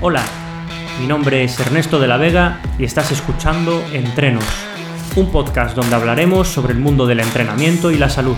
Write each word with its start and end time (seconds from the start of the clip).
Hola, 0.00 0.22
mi 1.00 1.08
nombre 1.08 1.42
es 1.42 1.58
Ernesto 1.58 1.98
de 1.98 2.06
la 2.06 2.18
Vega 2.18 2.60
y 2.78 2.84
estás 2.84 3.10
escuchando 3.10 3.84
Entrenos, 3.92 4.44
un 5.16 5.32
podcast 5.32 5.74
donde 5.74 5.96
hablaremos 5.96 6.46
sobre 6.46 6.72
el 6.72 6.78
mundo 6.78 7.04
del 7.04 7.18
entrenamiento 7.18 7.90
y 7.90 7.98
la 7.98 8.08
salud. 8.08 8.36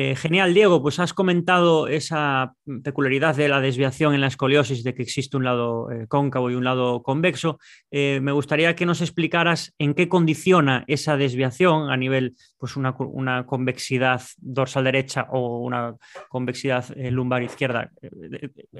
Eh, 0.00 0.14
genial, 0.14 0.54
Diego, 0.54 0.80
pues 0.80 1.00
has 1.00 1.12
comentado 1.12 1.88
esa 1.88 2.54
peculiaridad 2.84 3.34
de 3.34 3.48
la 3.48 3.60
desviación 3.60 4.14
en 4.14 4.20
la 4.20 4.28
escoliosis, 4.28 4.84
de 4.84 4.94
que 4.94 5.02
existe 5.02 5.36
un 5.36 5.42
lado 5.42 5.90
eh, 5.90 6.06
cóncavo 6.06 6.52
y 6.52 6.54
un 6.54 6.62
lado 6.62 7.02
convexo. 7.02 7.58
Eh, 7.90 8.20
me 8.22 8.30
gustaría 8.30 8.76
que 8.76 8.86
nos 8.86 9.00
explicaras 9.00 9.74
en 9.76 9.94
qué 9.94 10.08
condiciona 10.08 10.84
esa 10.86 11.16
desviación 11.16 11.90
a 11.90 11.96
nivel, 11.96 12.36
pues 12.58 12.76
una, 12.76 12.94
convexidad 13.44 14.22
dorsal 14.36 14.84
derecha 14.84 15.26
o 15.32 15.58
una 15.62 15.96
convexidad 16.28 16.84
lumbar 17.10 17.42
izquierda. 17.42 17.90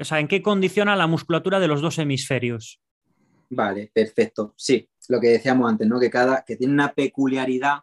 o 0.00 0.04
sea, 0.04 0.20
¿en 0.20 0.28
qué 0.28 0.40
condiciona 0.40 0.94
la 0.94 1.08
musculatura 1.08 1.58
de 1.58 1.66
los 1.66 1.80
dos 1.80 1.98
hemisferios? 1.98 2.78
Vale, 3.50 3.90
perfecto. 3.92 4.54
Sí, 4.56 4.88
lo 5.08 5.20
que 5.20 5.30
decíamos 5.30 5.68
antes, 5.68 5.88
¿no? 5.88 5.98
Que 5.98 6.10
cada, 6.10 6.44
que 6.46 6.54
tiene 6.54 6.74
una 6.74 6.92
peculiaridad 6.92 7.80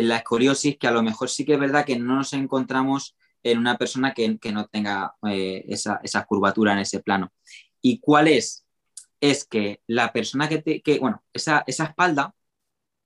en 0.00 0.08
la 0.08 0.16
escoliosis, 0.16 0.78
que 0.78 0.88
a 0.88 0.90
lo 0.90 1.02
mejor 1.02 1.28
sí 1.28 1.44
que 1.44 1.54
es 1.54 1.60
verdad 1.60 1.84
que 1.84 1.98
no 1.98 2.16
nos 2.16 2.32
encontramos 2.32 3.16
en 3.42 3.58
una 3.58 3.78
persona 3.78 4.12
que, 4.12 4.38
no 4.52 4.66
tenga 4.66 5.14
eh, 5.28 5.64
esa, 5.68 6.24
curvatura 6.26 6.72
en 6.72 6.80
ese 6.80 7.00
plano. 7.00 7.32
¿Y 7.80 8.00
cuál 8.00 8.28
es? 8.28 8.66
Es 9.20 9.44
que 9.44 9.82
la 9.86 10.12
persona 10.12 10.48
que, 10.48 10.58
te, 10.58 10.98
bueno, 10.98 11.22
esa, 11.32 11.64
espalda, 11.66 12.34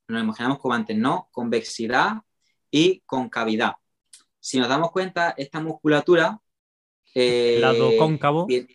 nos 0.09 0.23
imaginamos 0.23 0.59
como 0.59 0.75
antes, 0.75 0.97
¿no? 0.97 1.29
Convexidad 1.33 2.23
y 2.71 3.01
concavidad. 3.07 3.75
Si 4.41 4.59
nos 4.59 4.69
damos 4.69 4.91
cuenta, 4.91 5.35
esta 5.37 5.61
musculatura... 5.61 6.41
Eh, 7.15 7.59
lado 7.61 7.91
cóncavo. 7.97 8.47
De 8.47 8.67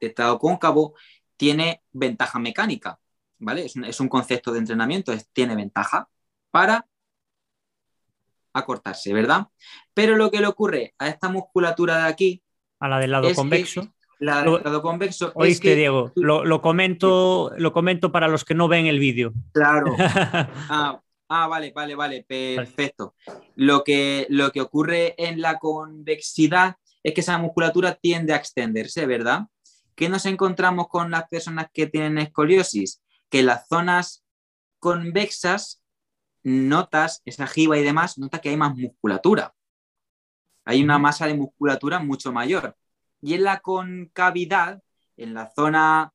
estado 0.00 0.38
cóncavo 0.38 0.94
tiene 1.36 1.82
ventaja 1.92 2.38
mecánica, 2.38 2.98
¿vale? 3.38 3.66
Es 3.66 3.76
un, 3.76 3.84
es 3.84 4.00
un 4.00 4.08
concepto 4.08 4.52
de 4.52 4.58
entrenamiento, 4.58 5.12
es, 5.12 5.28
tiene 5.32 5.54
ventaja 5.54 6.08
para 6.50 6.86
cortarse, 8.64 9.12
¿verdad? 9.12 9.46
Pero 9.94 10.16
lo 10.16 10.30
que 10.30 10.40
le 10.40 10.46
ocurre 10.46 10.94
a 10.98 11.08
esta 11.08 11.28
musculatura 11.28 11.98
de 11.98 12.08
aquí. 12.08 12.42
A 12.80 12.88
la 12.88 12.98
del 12.98 13.10
lado 13.10 13.32
convexo. 13.34 13.92
La 14.18 14.42
del 14.42 14.62
lado 14.64 14.82
convexo. 14.82 15.32
Oíste, 15.34 15.74
Diego, 15.74 16.12
lo, 16.14 16.62
comento, 16.62 17.52
lo 17.58 17.72
comento 17.72 18.10
para 18.12 18.28
los 18.28 18.44
que 18.44 18.54
no 18.54 18.68
ven 18.68 18.86
el 18.86 18.98
vídeo. 18.98 19.32
Claro. 19.52 19.94
Ah, 20.68 21.00
ah, 21.28 21.48
vale, 21.48 21.72
vale, 21.74 21.94
vale, 21.94 22.24
perfecto. 22.26 23.14
Lo 23.56 23.82
que, 23.82 24.26
lo 24.30 24.52
que 24.52 24.60
ocurre 24.60 25.14
en 25.18 25.40
la 25.40 25.58
convexidad 25.58 26.76
es 27.02 27.14
que 27.14 27.20
esa 27.20 27.38
musculatura 27.38 27.94
tiende 27.94 28.32
a 28.32 28.36
extenderse, 28.36 29.06
¿verdad? 29.06 29.46
¿Qué 29.94 30.08
nos 30.08 30.26
encontramos 30.26 30.88
con 30.88 31.10
las 31.10 31.28
personas 31.28 31.68
que 31.72 31.86
tienen 31.86 32.18
escoliosis? 32.18 33.02
Que 33.30 33.42
las 33.42 33.66
zonas 33.66 34.24
convexas 34.78 35.82
notas, 36.46 37.22
esa 37.24 37.48
jiba 37.48 37.76
y 37.76 37.82
demás, 37.82 38.18
nota 38.18 38.40
que 38.40 38.50
hay 38.50 38.56
más 38.56 38.76
musculatura. 38.76 39.52
Hay 40.64 40.80
una 40.82 40.96
masa 40.96 41.26
de 41.26 41.34
musculatura 41.34 41.98
mucho 41.98 42.32
mayor. 42.32 42.76
Y 43.20 43.34
en 43.34 43.42
la 43.42 43.58
concavidad, 43.58 44.80
en 45.16 45.34
la 45.34 45.50
zona 45.50 46.12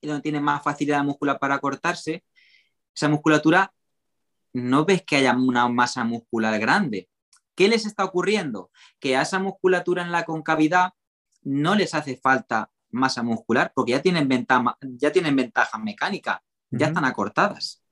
donde 0.00 0.22
tiene 0.22 0.40
más 0.40 0.62
facilidad 0.62 1.02
muscular 1.02 1.40
para 1.40 1.58
cortarse, 1.58 2.24
esa 2.94 3.08
musculatura 3.08 3.72
no 4.52 4.84
ves 4.84 5.02
que 5.02 5.16
haya 5.16 5.32
una 5.32 5.68
masa 5.68 6.04
muscular 6.04 6.56
grande. 6.60 7.08
¿Qué 7.56 7.66
les 7.66 7.84
está 7.84 8.04
ocurriendo? 8.04 8.70
Que 9.00 9.16
a 9.16 9.22
esa 9.22 9.40
musculatura 9.40 10.04
en 10.04 10.12
la 10.12 10.24
concavidad 10.24 10.92
no 11.42 11.74
les 11.74 11.94
hace 11.94 12.16
falta 12.16 12.70
masa 12.90 13.24
muscular 13.24 13.72
porque 13.74 13.92
ya 13.92 14.02
tienen 14.02 14.28
ventaja, 14.28 14.78
ya 14.80 15.10
tienen 15.10 15.34
ventaja 15.34 15.78
mecánica, 15.78 16.44
ya 16.70 16.86
están 16.86 17.04
acortadas. 17.04 17.82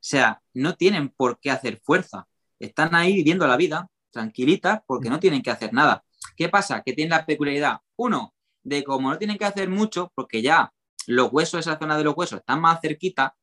O 0.00 0.02
sea, 0.02 0.40
no 0.54 0.76
tienen 0.76 1.10
por 1.10 1.38
qué 1.40 1.50
hacer 1.50 1.80
fuerza. 1.82 2.26
Están 2.58 2.94
ahí 2.94 3.14
viviendo 3.14 3.46
la 3.46 3.56
vida 3.56 3.88
tranquilitas 4.10 4.80
porque 4.86 5.10
no 5.10 5.20
tienen 5.20 5.42
que 5.42 5.50
hacer 5.50 5.72
nada. 5.74 6.02
¿Qué 6.36 6.48
pasa? 6.48 6.82
Que 6.82 6.94
tienen 6.94 7.10
la 7.10 7.26
peculiaridad, 7.26 7.80
uno, 7.96 8.34
de 8.62 8.82
como 8.82 9.10
no 9.10 9.18
tienen 9.18 9.38
que 9.38 9.44
hacer 9.44 9.68
mucho, 9.68 10.10
porque 10.14 10.42
ya 10.42 10.72
los 11.06 11.32
huesos, 11.32 11.60
esa 11.60 11.78
zona 11.78 11.96
de 11.96 12.04
los 12.04 12.16
huesos 12.16 12.40
están 12.40 12.60
más 12.60 12.80
cerquita, 12.80 13.34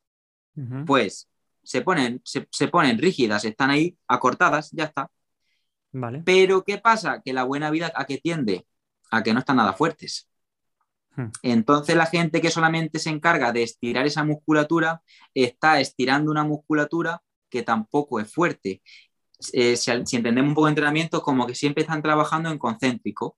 pues 0.85 1.29
se 1.61 1.81
ponen, 1.81 2.21
se, 2.23 2.67
ponen 2.67 2.97
rígidas, 2.97 3.45
están 3.45 3.69
ahí 3.69 3.95
acortadas, 4.07 4.71
ya 4.71 4.85
está. 4.85 5.11
Vale. 5.91 6.23
Pero 6.25 6.63
¿qué 6.63 6.79
pasa? 6.79 7.21
Que 7.21 7.33
la 7.33 7.43
buena 7.43 7.69
vida 7.69 7.91
a 7.95 8.05
qué 8.05 8.17
tiende? 8.17 8.65
A 9.11 9.21
que 9.21 9.33
no 9.33 9.39
están 9.39 9.57
nada 9.57 9.73
fuertes. 9.73 10.26
Hmm. 11.17 11.31
Entonces 11.41 11.95
la 11.95 12.05
gente 12.05 12.39
que 12.39 12.51
solamente 12.51 12.99
se 12.99 13.09
encarga 13.09 13.51
de 13.51 13.63
estirar 13.63 14.05
esa 14.05 14.23
musculatura 14.23 15.01
está 15.33 15.79
estirando 15.79 16.31
una 16.31 16.43
musculatura 16.43 17.21
que 17.49 17.63
tampoco 17.63 18.19
es 18.19 18.31
fuerte. 18.31 18.83
Eh, 19.51 19.75
si, 19.75 19.91
entendemos 19.91 20.49
un 20.49 20.55
poco 20.55 20.67
de 20.67 20.71
entrenamiento, 20.71 21.21
como 21.21 21.47
que 21.47 21.55
siempre 21.55 21.81
están 21.81 22.03
trabajando 22.03 22.49
en 22.49 22.59
concéntrico, 22.59 23.37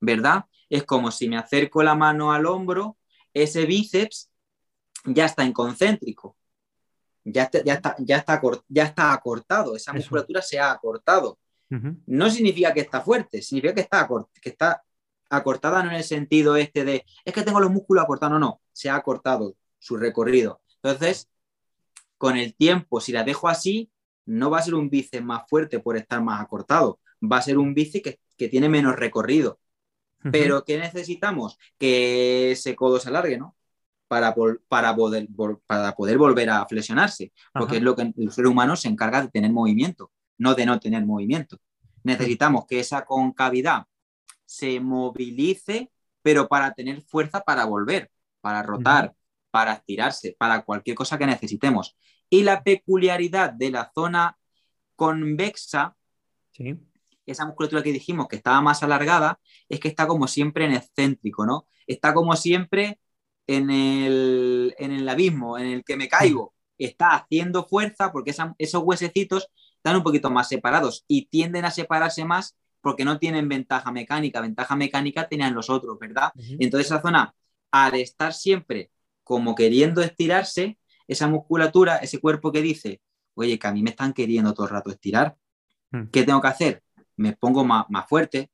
¿verdad? 0.00 0.44
Es 0.68 0.84
como 0.84 1.10
si 1.10 1.28
me 1.28 1.38
acerco 1.38 1.82
la 1.82 1.94
mano 1.94 2.32
al 2.32 2.46
hombro, 2.46 2.98
ese 3.32 3.64
bíceps 3.64 4.30
ya 5.06 5.24
está 5.24 5.44
en 5.44 5.52
concéntrico, 5.52 6.36
ya 7.24 7.44
está, 7.44 7.64
ya 7.64 7.74
está, 7.74 7.96
ya 7.98 8.16
está, 8.18 8.40
ya 8.68 8.84
está 8.84 9.12
acortado, 9.12 9.76
esa 9.76 9.92
musculatura 9.92 10.42
se 10.42 10.58
ha 10.58 10.70
acortado. 10.70 11.38
No 12.06 12.30
significa 12.30 12.72
que 12.72 12.80
está 12.80 13.00
fuerte, 13.00 13.42
significa 13.42 13.74
que 13.74 13.80
está, 13.80 14.08
que 14.40 14.50
está 14.50 14.82
acortada 15.30 15.82
no 15.82 15.90
en 15.90 15.96
el 15.96 16.04
sentido 16.04 16.56
este 16.56 16.84
de, 16.84 17.04
es 17.24 17.32
que 17.32 17.42
tengo 17.42 17.60
los 17.60 17.70
músculos 17.70 18.04
acortados, 18.04 18.32
no, 18.32 18.38
no, 18.38 18.60
se 18.72 18.90
ha 18.90 18.96
acortado 18.96 19.56
su 19.78 19.96
recorrido. 19.96 20.60
Entonces, 20.82 21.28
con 22.18 22.36
el 22.36 22.54
tiempo, 22.54 23.00
si 23.00 23.12
la 23.12 23.24
dejo 23.24 23.48
así, 23.48 23.90
no 24.26 24.50
va 24.50 24.58
a 24.58 24.62
ser 24.62 24.74
un 24.74 24.90
bíceps 24.90 25.24
más 25.24 25.48
fuerte 25.48 25.80
por 25.80 25.96
estar 25.96 26.22
más 26.22 26.40
acortado, 26.40 27.00
va 27.22 27.38
a 27.38 27.42
ser 27.42 27.58
un 27.58 27.74
bíceps 27.74 28.18
que, 28.36 28.48
tiene 28.48 28.68
menos 28.68 28.96
recorrido. 28.96 29.58
Pero 30.32 30.64
¿qué 30.64 30.78
necesitamos? 30.78 31.58
Que 31.78 32.52
ese 32.52 32.74
codo 32.74 32.98
se 32.98 33.10
alargue, 33.10 33.36
¿no? 33.36 33.56
Para, 34.08 34.34
para, 34.68 34.96
poder, 34.96 35.28
para 35.66 35.94
poder 35.94 36.16
volver 36.16 36.48
a 36.48 36.64
flexionarse, 36.66 37.32
porque 37.52 37.76
es 37.76 37.82
lo 37.82 37.94
que 37.94 38.12
el 38.16 38.32
ser 38.32 38.46
humano 38.46 38.76
se 38.76 38.88
encarga 38.88 39.20
de 39.20 39.28
tener 39.28 39.52
movimiento, 39.52 40.10
no 40.38 40.54
de 40.54 40.64
no 40.64 40.80
tener 40.80 41.04
movimiento. 41.04 41.58
Necesitamos 42.04 42.66
que 42.66 42.80
esa 42.80 43.04
concavidad 43.04 43.86
se 44.56 44.80
movilice, 44.80 45.90
pero 46.22 46.48
para 46.48 46.72
tener 46.74 47.02
fuerza 47.02 47.40
para 47.42 47.64
volver, 47.64 48.10
para 48.40 48.62
rotar, 48.62 49.14
para 49.50 49.74
estirarse, 49.74 50.34
para 50.38 50.64
cualquier 50.64 50.96
cosa 50.96 51.18
que 51.18 51.26
necesitemos. 51.26 51.96
Y 52.30 52.42
la 52.42 52.62
peculiaridad 52.62 53.52
de 53.52 53.70
la 53.70 53.90
zona 53.94 54.38
convexa, 54.96 55.96
esa 57.26 57.46
musculatura 57.46 57.82
que 57.82 57.92
dijimos 57.92 58.28
que 58.28 58.36
estaba 58.36 58.60
más 58.60 58.82
alargada, 58.82 59.40
es 59.68 59.80
que 59.80 59.88
está 59.88 60.06
como 60.06 60.26
siempre 60.26 60.64
en 60.64 60.72
excéntrico, 60.72 61.46
¿no? 61.46 61.66
Está 61.86 62.14
como 62.14 62.36
siempre 62.36 63.00
en 63.46 63.70
el, 63.70 64.74
en 64.78 64.92
el 64.92 65.08
abismo, 65.08 65.58
en 65.58 65.66
el 65.66 65.84
que 65.84 65.96
me 65.96 66.08
caigo. 66.08 66.54
Está 66.78 67.14
haciendo 67.14 67.64
fuerza 67.64 68.12
porque 68.12 68.34
esos 68.58 68.82
huesecitos 68.82 69.48
están 69.76 69.96
un 69.96 70.02
poquito 70.02 70.30
más 70.30 70.48
separados 70.48 71.04
y 71.06 71.26
tienden 71.26 71.64
a 71.64 71.70
separarse 71.70 72.24
más 72.24 72.56
porque 72.84 73.04
no 73.04 73.18
tienen 73.18 73.48
ventaja 73.48 73.90
mecánica, 73.90 74.40
ventaja 74.42 74.76
mecánica 74.76 75.26
tenían 75.26 75.54
los 75.54 75.70
otros, 75.70 75.98
¿verdad? 75.98 76.30
Entonces 76.60 76.86
esa 76.86 77.00
zona, 77.00 77.34
al 77.70 77.94
estar 77.94 78.34
siempre 78.34 78.90
como 79.24 79.54
queriendo 79.54 80.02
estirarse, 80.02 80.78
esa 81.08 81.26
musculatura, 81.26 81.96
ese 81.96 82.20
cuerpo 82.20 82.52
que 82.52 82.60
dice, 82.60 83.00
oye, 83.34 83.58
que 83.58 83.66
a 83.66 83.72
mí 83.72 83.82
me 83.82 83.90
están 83.90 84.12
queriendo 84.12 84.52
todo 84.52 84.66
el 84.66 84.72
rato 84.72 84.90
estirar, 84.90 85.36
hmm. 85.90 86.04
¿qué 86.12 86.24
tengo 86.24 86.40
que 86.42 86.48
hacer? 86.48 86.82
Me 87.16 87.32
pongo 87.32 87.64
más, 87.64 87.86
más 87.88 88.06
fuerte, 88.06 88.50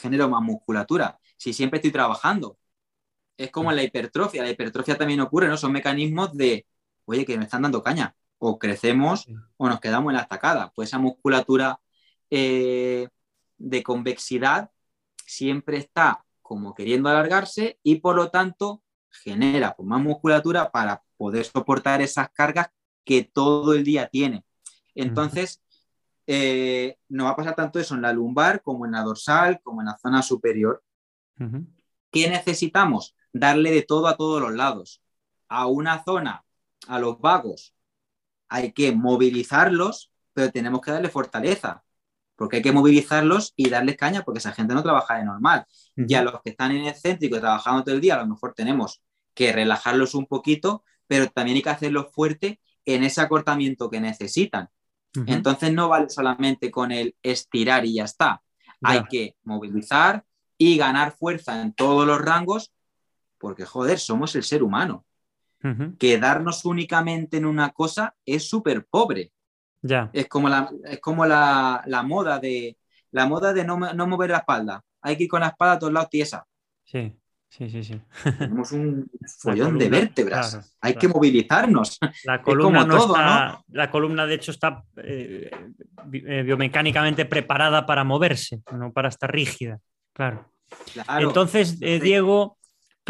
genero 0.00 0.28
más 0.28 0.42
musculatura. 0.42 1.20
Si 1.36 1.52
siempre 1.52 1.76
estoy 1.76 1.92
trabajando, 1.92 2.58
es 3.36 3.50
como 3.50 3.70
en 3.70 3.76
la 3.76 3.82
hipertrofia, 3.82 4.42
la 4.42 4.50
hipertrofia 4.50 4.96
también 4.96 5.20
ocurre, 5.20 5.48
¿no? 5.48 5.56
Son 5.58 5.70
mecanismos 5.70 6.34
de, 6.34 6.66
oye, 7.04 7.26
que 7.26 7.36
me 7.36 7.44
están 7.44 7.62
dando 7.62 7.82
caña, 7.82 8.14
o 8.38 8.58
crecemos 8.58 9.28
o 9.58 9.68
nos 9.68 9.80
quedamos 9.80 10.10
en 10.10 10.16
la 10.16 10.22
estacada. 10.22 10.72
Pues 10.74 10.88
esa 10.88 10.98
musculatura 10.98 11.78
eh, 12.30 13.08
de 13.60 13.82
convexidad 13.82 14.70
siempre 15.26 15.76
está 15.76 16.24
como 16.42 16.74
queriendo 16.74 17.08
alargarse 17.08 17.78
y 17.84 17.96
por 17.96 18.16
lo 18.16 18.30
tanto 18.30 18.82
genera 19.10 19.76
pues, 19.76 19.86
más 19.86 20.00
musculatura 20.00 20.72
para 20.72 21.04
poder 21.16 21.44
soportar 21.44 22.00
esas 22.00 22.30
cargas 22.30 22.70
que 23.04 23.22
todo 23.22 23.74
el 23.74 23.84
día 23.84 24.08
tiene. 24.08 24.44
Entonces, 24.94 25.62
eh, 26.26 26.98
no 27.08 27.24
va 27.24 27.30
a 27.30 27.36
pasar 27.36 27.54
tanto 27.54 27.78
eso 27.78 27.94
en 27.94 28.02
la 28.02 28.12
lumbar 28.12 28.62
como 28.62 28.86
en 28.86 28.92
la 28.92 29.02
dorsal, 29.02 29.60
como 29.62 29.80
en 29.80 29.86
la 29.86 29.98
zona 29.98 30.22
superior. 30.22 30.82
¿Qué 32.10 32.28
necesitamos? 32.28 33.14
Darle 33.32 33.70
de 33.70 33.82
todo 33.82 34.08
a 34.08 34.16
todos 34.16 34.40
los 34.40 34.52
lados. 34.52 35.02
A 35.48 35.66
una 35.66 36.02
zona, 36.04 36.44
a 36.88 36.98
los 36.98 37.20
vagos, 37.20 37.74
hay 38.48 38.72
que 38.72 38.92
movilizarlos, 38.92 40.12
pero 40.32 40.50
tenemos 40.50 40.80
que 40.80 40.90
darle 40.90 41.08
fortaleza 41.08 41.84
porque 42.40 42.56
hay 42.56 42.62
que 42.62 42.72
movilizarlos 42.72 43.52
y 43.54 43.68
darles 43.68 43.98
caña 43.98 44.22
porque 44.22 44.38
esa 44.38 44.52
gente 44.52 44.72
no 44.72 44.82
trabaja 44.82 45.18
de 45.18 45.26
normal. 45.26 45.66
Y 45.94 46.14
a 46.14 46.22
los 46.22 46.40
que 46.40 46.48
están 46.48 46.70
en 46.70 46.86
el 46.86 46.94
céntrico 46.94 47.38
trabajando 47.38 47.84
todo 47.84 47.94
el 47.94 48.00
día, 48.00 48.14
a 48.14 48.22
lo 48.22 48.28
mejor 48.28 48.54
tenemos 48.54 49.02
que 49.34 49.52
relajarlos 49.52 50.14
un 50.14 50.24
poquito, 50.24 50.82
pero 51.06 51.26
también 51.26 51.56
hay 51.56 51.62
que 51.62 51.68
hacerlos 51.68 52.06
fuerte 52.14 52.58
en 52.86 53.04
ese 53.04 53.20
acortamiento 53.20 53.90
que 53.90 54.00
necesitan. 54.00 54.70
Entonces 55.26 55.70
no 55.74 55.90
vale 55.90 56.08
solamente 56.08 56.70
con 56.70 56.92
el 56.92 57.14
estirar 57.22 57.84
y 57.84 57.96
ya 57.96 58.04
está. 58.04 58.40
Hay 58.80 59.04
que 59.04 59.36
movilizar 59.42 60.24
y 60.56 60.78
ganar 60.78 61.12
fuerza 61.12 61.60
en 61.60 61.74
todos 61.74 62.06
los 62.06 62.22
rangos, 62.22 62.72
porque 63.36 63.66
joder, 63.66 63.98
somos 63.98 64.34
el 64.34 64.44
ser 64.44 64.62
humano. 64.62 65.04
Quedarnos 65.98 66.64
únicamente 66.64 67.36
en 67.36 67.44
una 67.44 67.68
cosa 67.68 68.14
es 68.24 68.48
súper 68.48 68.86
pobre. 68.86 69.30
Ya. 69.82 70.10
Es 70.12 70.28
como 70.28 70.48
la, 70.48 70.70
es 70.84 71.00
como 71.00 71.24
la, 71.26 71.82
moda 72.04 72.38
de 72.38 72.76
la 73.12 73.26
moda 73.26 73.52
de 73.52 73.64
no, 73.64 73.76
mover 73.76 74.30
la 74.30 74.38
espalda. 74.38 74.82
Hay 75.02 75.16
que 75.16 75.24
ir 75.24 75.30
con 75.30 75.40
la 75.40 75.48
espalda 75.48 75.74
a 75.74 75.78
todos 75.78 75.92
lados 75.92 76.10
tiesa. 76.10 76.44
Sí, 76.84 77.16
sí, 77.48 77.70
sí, 77.70 77.82
sí. 77.82 78.00
Tenemos 78.38 78.72
un 78.72 79.10
follón 79.38 79.78
de 79.78 79.88
vértebras. 79.88 80.76
Hay 80.80 80.94
que 80.94 81.08
movilizarnos. 81.08 81.98
La 82.24 82.42
columna, 82.42 82.84
no 82.84 82.98
está, 82.98 83.64
la 83.68 83.90
columna, 83.90 84.26
de 84.26 84.34
hecho, 84.34 84.50
está 84.50 84.84
eh, 84.96 85.50
eh, 86.12 86.42
biomecánicamente 86.42 87.24
preparada 87.24 87.86
para 87.86 88.04
moverse, 88.04 88.62
no 88.72 88.92
para 88.92 89.08
estar 89.08 89.32
rígida. 89.32 89.78
Claro. 90.12 90.52
Entonces, 91.18 91.78
eh, 91.80 91.98
Diego, 92.00 92.58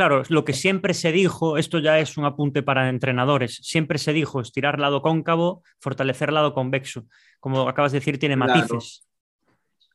Claro, 0.01 0.23
lo 0.31 0.47
que 0.47 0.55
siempre 0.55 0.95
se 0.95 1.13
dijo, 1.13 1.59
esto 1.59 1.79
ya 1.79 1.99
es 1.99 2.17
un 2.17 2.25
apunte 2.25 2.63
para 2.63 2.89
entrenadores, 2.89 3.59
siempre 3.61 3.99
se 3.99 4.15
dijo 4.15 4.41
estirar 4.41 4.79
lado 4.79 5.03
cóncavo, 5.03 5.63
fortalecer 5.79 6.33
lado 6.33 6.55
convexo. 6.55 7.05
Como 7.39 7.69
acabas 7.69 7.93
de 7.93 7.99
decir, 7.99 8.19
tiene 8.19 8.35
matices. 8.35 9.07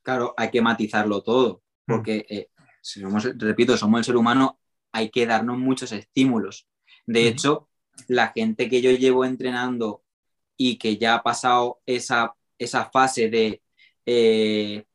Claro, 0.03 0.35
hay 0.37 0.51
que 0.51 0.61
matizarlo 0.61 1.23
todo, 1.23 1.63
mm. 1.87 1.91
porque, 1.91 2.23
eh, 2.29 2.49
repito, 3.37 3.75
somos 3.77 3.97
el 3.97 4.03
ser 4.03 4.15
humano, 4.15 4.59
hay 4.91 5.09
que 5.09 5.25
darnos 5.25 5.57
muchos 5.57 5.91
estímulos. 5.91 6.67
De 7.07 7.27
hecho, 7.27 7.67
la 8.07 8.27
gente 8.27 8.69
que 8.69 8.83
yo 8.83 8.91
llevo 8.91 9.25
entrenando 9.25 10.03
y 10.55 10.77
que 10.77 10.97
ya 10.97 11.15
ha 11.15 11.23
pasado 11.23 11.79
esa, 11.87 12.35
esa 12.59 12.91
fase 12.91 13.31
de 13.31 13.63
eh, 14.05 14.85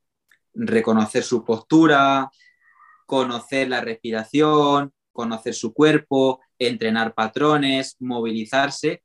reconocer 0.54 1.24
su 1.24 1.44
postura, 1.44 2.30
conocer 3.06 3.68
la 3.68 3.80
respiración, 3.80 4.94
conocer 5.20 5.52
su 5.52 5.74
cuerpo, 5.74 6.40
entrenar 6.58 7.12
patrones, 7.12 7.96
movilizarse. 8.00 9.02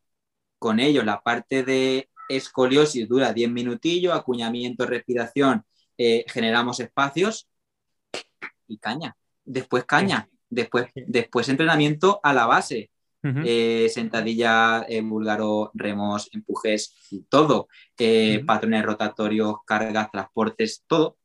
Con 0.57 0.79
ello, 0.79 1.03
la 1.03 1.21
parte 1.21 1.63
de 1.63 2.09
escoliosis 2.29 3.09
dura 3.09 3.33
10 3.33 3.51
minutillos, 3.51 4.13
acuñamiento, 4.13 4.85
respiración, 4.85 5.65
eh, 5.97 6.23
generamos 6.29 6.79
espacios 6.79 7.49
y 8.69 8.77
caña. 8.77 9.17
Después 9.43 9.83
caña, 9.83 10.29
después, 10.49 10.87
después 10.95 11.49
entrenamiento 11.49 12.21
a 12.23 12.33
la 12.33 12.45
base. 12.45 12.91
Eh, 13.43 13.89
sentadilla, 13.91 14.85
eh, 14.87 15.01
búlgaro, 15.01 15.71
remos, 15.73 16.29
empujes, 16.31 16.93
todo. 17.27 17.67
Patrones 18.45 18.85
rotatorios, 18.85 19.55
cargas, 19.65 20.11
transportes, 20.11 20.83
todo. 20.87 21.17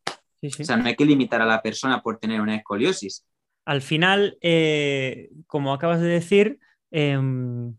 O 0.42 0.64
sea, 0.64 0.78
no 0.78 0.86
hay 0.86 0.96
que 0.96 1.04
limitar 1.04 1.42
a 1.42 1.46
la 1.46 1.60
persona 1.60 2.02
por 2.02 2.18
tener 2.18 2.40
una 2.40 2.56
escoliosis. 2.56 3.26
Al 3.70 3.82
final, 3.82 4.36
eh, 4.40 5.30
como 5.46 5.72
acabas 5.72 6.00
de 6.00 6.08
decir, 6.08 6.58
em, 6.90 7.76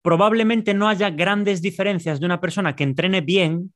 probablemente 0.00 0.74
no 0.74 0.88
haya 0.88 1.10
grandes 1.10 1.60
diferencias 1.60 2.20
de 2.20 2.26
una 2.26 2.40
persona 2.40 2.76
que 2.76 2.84
entrene 2.84 3.20
bien 3.20 3.74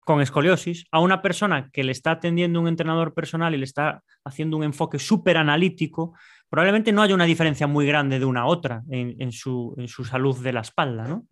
con 0.00 0.20
escoliosis 0.20 0.84
a 0.90 0.98
una 0.98 1.22
persona 1.22 1.70
que 1.72 1.84
le 1.84 1.92
está 1.92 2.10
atendiendo 2.10 2.60
un 2.60 2.66
entrenador 2.66 3.14
personal 3.14 3.54
y 3.54 3.58
le 3.58 3.64
está 3.64 4.02
haciendo 4.24 4.56
un 4.56 4.64
enfoque 4.64 4.98
súper 4.98 5.36
analítico, 5.36 6.16
probablemente 6.50 6.90
no 6.90 7.02
haya 7.02 7.14
una 7.14 7.24
diferencia 7.24 7.68
muy 7.68 7.86
grande 7.86 8.18
de 8.18 8.24
una 8.24 8.40
a 8.40 8.46
otra 8.46 8.82
en, 8.90 9.30
su, 9.30 9.76
salud 10.10 10.42
de 10.42 10.52
la 10.52 10.62
espalda, 10.62 11.06
¿no? 11.06 11.24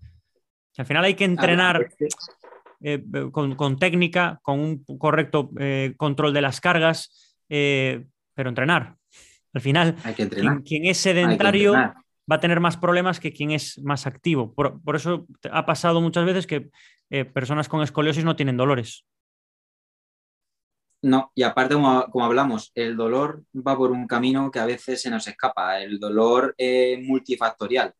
al 0.78 0.86
final 0.86 1.02
hay 1.02 1.14
que 1.14 1.24
entrenar 1.24 1.88
eh, 2.80 3.02
con, 3.32 3.76
técnica, 3.76 4.38
con 4.40 4.60
un 4.60 4.84
correcto 4.98 5.50
eh, 5.58 5.94
control 5.96 6.32
de 6.32 6.42
las 6.42 6.60
cargas, 6.60 7.36
eh, 7.48 8.06
pero 8.34 8.50
entrenar. 8.50 8.99
Al 9.52 9.60
final, 9.60 9.96
Quien, 10.64 10.84
es 10.86 10.98
sedentario 10.98 11.72
va 11.72 12.36
a 12.36 12.40
tener 12.40 12.60
más 12.60 12.76
problemas 12.76 13.18
que 13.18 13.32
quien 13.32 13.50
es 13.50 13.78
más 13.82 14.06
activo. 14.06 14.54
Por, 14.54 14.80
eso 14.94 15.26
ha 15.50 15.66
pasado 15.66 16.00
muchas 16.00 16.24
veces 16.24 16.46
que 16.46 16.70
personas 17.32 17.68
con 17.68 17.82
escoliosis 17.82 18.24
no 18.24 18.36
tienen 18.36 18.56
dolores. 18.56 19.04
No, 21.02 21.32
y 21.34 21.42
aparte, 21.42 21.74
como, 21.74 22.24
hablamos, 22.24 22.72
el 22.74 22.96
dolor 22.96 23.42
va 23.56 23.76
por 23.76 23.90
un 23.90 24.06
camino 24.06 24.50
que 24.50 24.58
a 24.58 24.66
veces 24.66 25.00
se 25.00 25.10
nos 25.10 25.26
escapa. 25.26 25.80
El 25.80 25.98
dolor 25.98 26.54
es 26.56 27.02
multifactorial. 27.02 27.94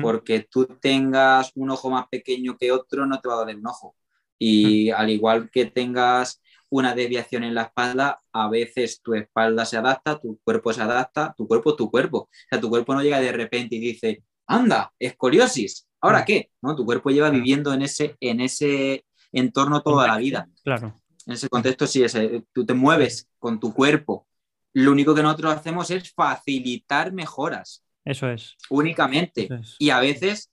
Porque 0.00 0.46
tú 0.50 0.64
tengas 0.80 1.52
un 1.56 1.68
ojo 1.68 1.90
más 1.90 2.06
pequeño 2.08 2.56
que 2.56 2.72
otro, 2.72 3.04
no 3.04 3.20
te 3.20 3.28
va 3.28 3.34
a 3.34 3.38
doler 3.38 3.56
un 3.56 3.66
ojo. 3.66 3.94
Y 4.38 4.88
al 4.88 5.10
igual 5.10 5.50
que 5.50 5.66
tengas 5.66 6.40
una 6.76 6.92
desviación 6.92 7.44
en 7.44 7.54
la 7.54 7.62
espalda, 7.62 8.20
a 8.32 8.48
veces 8.48 9.00
tu 9.00 9.14
espalda 9.14 9.64
se 9.64 9.76
adapta, 9.76 10.18
tu 10.18 10.40
cuerpo 10.42 10.72
se 10.72 10.82
adapta, 10.82 11.32
tu 11.36 11.46
cuerpo 11.46 11.76
tu 11.76 11.88
cuerpo. 11.88 12.18
O 12.18 12.28
sea, 12.50 12.60
tu 12.60 12.68
cuerpo 12.68 12.94
no 12.94 13.02
llega 13.02 13.20
de 13.20 13.30
repente 13.30 13.76
y 13.76 13.78
dice, 13.78 14.24
anda, 14.48 14.92
escoliosis, 14.98 15.86
¿ahora 16.00 16.24
qué? 16.24 16.50
¿No? 16.62 16.74
Tu 16.74 16.84
cuerpo 16.84 17.10
lleva 17.10 17.30
viviendo 17.30 17.72
en 17.72 17.82
ese, 17.82 18.16
en 18.18 18.40
ese 18.40 19.04
entorno 19.30 19.82
toda 19.82 20.08
la 20.08 20.16
vida. 20.16 20.48
Claro. 20.64 21.00
En 21.24 21.34
ese 21.34 21.48
contexto, 21.48 21.86
sí, 21.86 22.02
ese, 22.02 22.42
tú 22.52 22.66
te 22.66 22.74
mueves 22.74 23.28
con 23.38 23.60
tu 23.60 23.72
cuerpo. 23.72 24.26
Lo 24.72 24.90
único 24.90 25.14
que 25.14 25.22
nosotros 25.22 25.54
hacemos 25.54 25.92
es 25.92 26.12
facilitar 26.12 27.12
mejoras. 27.12 27.84
Eso 28.04 28.28
es. 28.28 28.56
Únicamente. 28.68 29.48
Y 29.78 29.90
a 29.90 30.00
veces 30.00 30.50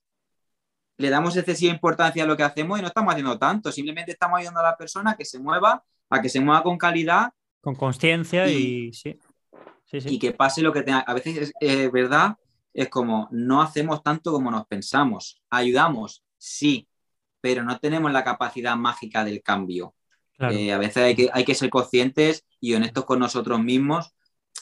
le 0.98 1.10
damos 1.10 1.36
excesiva 1.36 1.74
importancia 1.74 2.24
a 2.24 2.28
lo 2.28 2.38
que 2.38 2.44
hacemos 2.44 2.78
y 2.78 2.84
no 2.84 2.90
estamos 2.90 3.12
haciendo 3.12 3.40
tanto, 3.40 3.72
simplemente 3.72 4.12
estamos 4.12 4.38
ayudando 4.38 4.60
a 4.60 4.70
la 4.70 4.78
persona 4.78 5.16
que 5.16 5.26
se 5.26 5.40
mueva, 5.40 5.84
a 6.12 6.22
que 6.22 6.30
se 6.30 6.40
mueva 6.40 6.62
con 6.62 6.78
calidad. 6.78 7.34
Con 7.62 7.74
conciencia 7.76 8.48
y, 8.48 8.94
sí. 8.94 9.18
Y 9.92 10.20
que 10.20 10.32
pase 10.34 10.62
lo 10.62 10.72
que 10.72 10.84
tenga. 10.84 11.00
A 11.00 11.14
veces 11.14 11.52
es 11.60 11.92
verdad, 11.92 12.38
es 12.74 12.90
como 12.90 13.28
no 13.32 13.62
hacemos 13.62 14.04
tanto 14.04 14.32
como 14.32 14.52
nos 14.52 14.68
pensamos. 14.68 15.42
Ayudamos, 15.50 16.24
sí, 16.38 16.88
pero 17.40 17.64
no 17.64 17.80
tenemos 17.80 18.12
la 18.12 18.24
capacidad 18.24 18.76
mágica 18.76 19.24
del 19.24 19.42
cambio. 19.42 19.96
Eh, 20.40 20.72
a 20.72 20.80
veces 20.80 21.04
hay 21.04 21.16
que, 21.16 21.30
hay 21.32 21.46
que 21.46 21.54
ser 21.54 21.70
conscientes 21.70 22.46
y 22.60 22.74
honestos 22.74 23.06
con 23.06 23.20
nosotros 23.20 23.62
mismos 23.62 24.12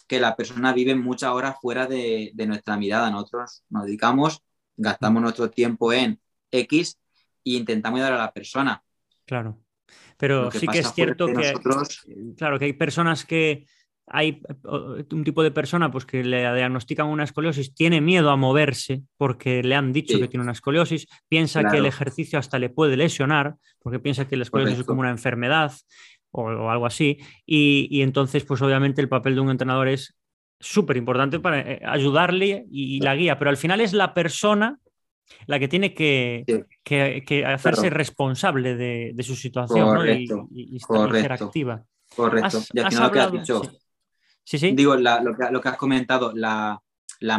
que 0.08 0.20
la 0.20 0.36
persona 0.36 0.74
vive 0.74 0.94
muchas 0.94 1.32
horas 1.32 1.56
fuera 1.62 1.86
de, 1.86 2.32
de 2.34 2.48
nuestra 2.48 2.76
mirada. 2.76 3.10
Nosotros 3.10 3.64
nos 3.70 3.86
dedicamos, 3.86 4.44
gastamos 4.76 5.22
nuestro 5.22 5.50
tiempo 5.50 5.94
en 5.94 6.20
X 6.52 7.00
e 7.46 7.52
intentamos 7.52 8.00
ayudar 8.00 8.14
a 8.14 8.24
la 8.24 8.34
persona. 8.34 8.84
Claro. 9.26 9.58
Pero 10.18 10.52
sí 10.52 10.68
que 10.68 10.80
es 10.80 10.94
cierto 10.94 11.28
que, 11.28 11.54
claro, 12.38 12.60
que 12.60 12.66
hay 12.66 12.74
personas 12.74 13.26
que 13.26 13.66
hay 14.12 14.42
un 15.12 15.24
tipo 15.24 15.44
de 15.44 15.52
persona 15.52 15.92
pues, 15.92 16.06
que 16.06 16.24
le 16.24 16.40
diagnostican 16.54 17.08
una 17.08 17.24
escoliosis, 17.24 17.74
tiene 17.76 18.02
miedo 18.02 18.32
a 18.32 18.36
moverse 18.36 19.04
porque 19.18 19.62
le 19.64 19.76
han 19.76 19.94
dicho 19.94 20.20
que 20.20 20.28
tiene 20.28 20.44
una 20.44 20.54
escoliosis, 20.54 21.08
piensa 21.28 21.64
que 21.70 21.78
el 21.78 21.86
ejercicio 21.86 22.40
hasta 22.40 22.60
le 22.60 22.70
puede 22.70 22.98
lesionar, 22.98 23.56
porque 23.80 24.00
piensa 24.00 24.28
que 24.28 24.36
la 24.36 24.44
escoliosis 24.44 24.80
es 24.80 24.86
como 24.86 25.02
una 25.02 25.12
enfermedad 25.12 25.72
o, 26.32 26.70
algo 26.70 26.86
así, 26.86 27.20
y, 27.46 27.88
y, 27.90 28.02
entonces 28.02 28.44
pues 28.44 28.62
obviamente 28.62 29.02
el 29.02 29.10
papel 29.10 29.36
de 29.36 29.42
un 29.42 29.50
entrenador 29.50 29.88
es 29.88 30.16
súper 30.60 30.98
importante 30.98 31.40
para 31.40 31.60
eh, 31.62 31.82
ayudarle 31.86 32.66
y 32.70 33.00
la 33.00 33.16
guía, 33.16 33.40
pero 33.40 33.50
al 33.50 33.58
final 33.58 33.82
es 33.82 33.94
la 33.94 34.14
persona 34.14 34.78
la 35.46 35.60
que 35.60 35.68
tiene 35.68 35.94
que, 35.94 36.44
hacerse 37.46 37.90
responsable 37.90 38.76
de, 38.76 39.24
su 39.24 39.36
situación 39.36 40.08
y, 40.52 40.78
estar 40.78 41.32
activa. 41.32 41.84
Correcto. 42.16 42.62
y 42.74 42.80
al 42.80 42.92
final 42.92 43.12
que 43.12 43.20
has 43.20 43.32
dicho, 43.32 43.62
sí, 44.44 44.58
sí. 44.58 44.72
digo, 44.72 44.96
lo, 44.96 45.36
que, 45.62 45.70
has 45.70 45.78
comentado, 45.78 46.34
la, 46.36 46.82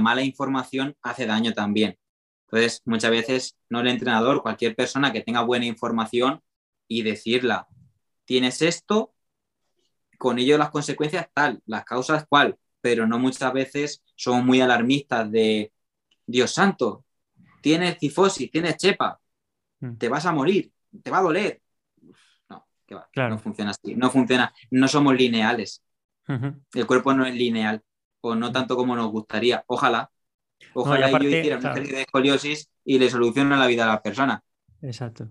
mala 0.01 0.23
información 0.23 0.97
hace 1.03 1.27
daño 1.27 1.53
también. 1.53 1.99
Entonces, 2.47 2.83
muchas 2.85 3.11
veces, 3.11 3.57
no 3.69 3.81
el 3.81 3.89
entrenador, 3.89 4.43
cualquier 4.43 4.75
persona 4.75 5.13
que 5.13 5.23
tenga 5.23 5.43
buena 5.43 5.67
información 5.67 6.41
y 6.89 7.03
decirla, 7.03 7.69
tienes 8.25 8.61
esto, 8.63 9.15
con 10.19 10.39
ello 10.39 10.59
las 10.59 10.71
consecuencias 10.71 11.29
tal, 11.33 11.63
las 11.67 11.85
causas 11.85 12.27
cual, 12.29 12.59
pero 12.81 13.07
no 13.07 13.19
muchas 13.19 13.53
veces 13.53 14.03
somos 14.17 14.45
muy 14.45 14.61
alarmistas 14.61 15.31
de, 15.31 15.73
Dios 16.31 16.53
santo, 16.53 17.05
tienes 17.61 17.99
tifosis, 17.99 18.51
tienes 18.51 18.77
chepa, 18.77 19.21
mm. 19.81 19.97
te 19.97 20.09
vas 20.09 20.27
a 20.27 20.33
morir, 20.33 20.71
te 21.03 21.11
va 21.11 21.19
a 21.19 21.23
doler. 21.23 21.61
No, 22.49 22.67
que 22.87 22.95
va, 22.95 23.09
no 23.29 23.39
funciona 23.39 23.71
así, 23.71 23.95
no 23.95 24.11
funciona, 24.11 24.53
no 24.71 24.89
somos 24.89 25.15
lineales. 25.15 25.83
El 26.75 26.87
cuerpo 26.87 27.13
no 27.13 27.27
es 27.27 27.35
lineal, 27.35 27.83
o 28.21 28.37
no 28.37 28.53
tanto 28.53 28.77
como 28.77 28.95
nos 28.95 29.11
gustaría. 29.11 29.65
Ojalá, 29.67 30.11
ojalá 30.75 31.11
yo 31.11 31.29
hiciera 31.29 31.59
una 31.59 31.75
serie 31.75 31.93
de 31.93 32.01
escoliosis 32.03 32.71
y 32.85 32.99
le 33.01 33.11
solucione 33.11 33.57
la 33.57 33.67
vida 33.67 33.85
a 33.85 33.95
la 33.95 34.03
persona. 34.03 34.43
Exacto. 34.81 35.29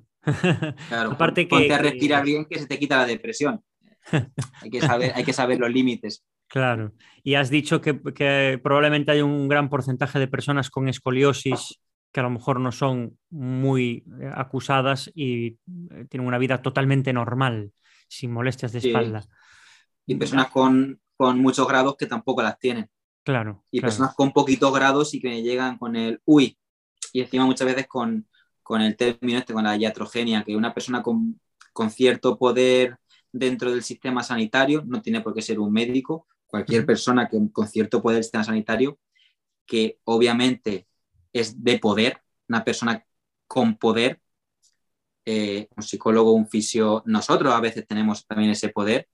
Claro, 0.89 1.11
Aparte 1.11 1.47
que, 1.47 1.49
ponte 1.49 1.73
a 1.73 1.77
respirar 1.77 2.25
bien 2.25 2.45
que 2.45 2.59
se 2.59 2.67
te 2.67 2.77
quita 2.77 2.97
la 2.97 3.05
depresión. 3.05 3.63
hay, 4.61 4.69
que 4.69 4.81
saber, 4.81 5.13
hay 5.15 5.23
que 5.23 5.33
saber 5.33 5.59
los 5.59 5.71
límites. 5.71 6.23
Claro. 6.47 6.93
Y 7.23 7.35
has 7.35 7.49
dicho 7.49 7.79
que, 7.79 7.93
probablemente 8.61 9.11
hay 9.11 9.21
un 9.21 9.47
gran 9.47 9.69
porcentaje 9.69 10.19
de 10.19 10.27
personas 10.27 10.69
con 10.69 10.89
escoliosis 10.89 11.79
que 12.11 12.19
a 12.19 12.23
lo 12.23 12.29
mejor 12.29 12.59
no 12.59 12.71
son 12.71 13.17
muy 13.29 14.03
eh, 14.19 14.31
acusadas 14.33 15.11
y 15.13 15.47
eh, 15.47 16.05
tienen 16.09 16.27
una 16.27 16.37
vida 16.37 16.61
totalmente 16.61 17.13
normal, 17.13 17.71
sin 18.07 18.31
molestias 18.31 18.71
de 18.71 18.79
espalda. 18.79 19.25
Y 20.05 20.15
personas 20.15 20.49
con, 20.49 20.99
muchos 21.19 21.67
grados 21.67 21.95
que 21.97 22.07
tampoco 22.07 22.41
las 22.41 22.57
tienen. 22.57 22.89
Claro. 23.23 23.63
Y 23.69 23.81
personas 23.81 24.15
con 24.15 24.31
poquitos 24.31 24.73
grados 24.73 25.13
y 25.13 25.19
que 25.19 25.43
llegan 25.43 25.77
con 25.77 25.95
el 25.95 26.21
uy. 26.25 26.57
Y 27.13 27.21
encima 27.21 27.45
muchas 27.45 27.67
veces 27.67 27.87
con, 27.87 28.27
el 28.79 28.97
término 28.97 29.37
este, 29.37 29.53
con 29.53 29.63
la 29.63 29.75
iatrogenia, 29.75 30.43
que 30.43 30.55
una 30.55 30.73
persona 30.73 31.03
con, 31.03 31.39
con 31.73 31.91
cierto 31.91 32.37
poder 32.39 32.97
dentro 33.31 33.71
del 33.71 33.83
sistema 33.83 34.23
sanitario, 34.23 34.83
no 34.85 35.01
tiene 35.01 35.21
por 35.21 35.35
qué 35.35 35.41
ser 35.41 35.59
un 35.59 35.71
médico, 35.71 36.25
cualquier 36.47 36.85
persona 36.85 37.27
que, 37.27 37.37
con 37.51 37.67
cierto 37.67 38.01
poder 38.01 38.15
del 38.15 38.23
sistema 38.23 38.43
sanitario, 38.43 38.97
que 39.67 39.99
obviamente 40.05 40.87
es 41.33 41.63
de 41.63 41.79
poder, 41.79 42.21
una 42.47 42.63
persona 42.63 43.03
con 43.47 43.77
poder, 43.77 44.21
eh, 45.25 45.67
un 45.75 45.83
psicólogo, 45.83 46.33
un 46.33 46.47
fisio, 46.47 47.03
nosotros 47.05 47.53
a 47.53 47.59
veces 47.59 47.85
tenemos 47.87 48.25
también 48.25 48.51
ese 48.51 48.69
poder, 48.69 49.07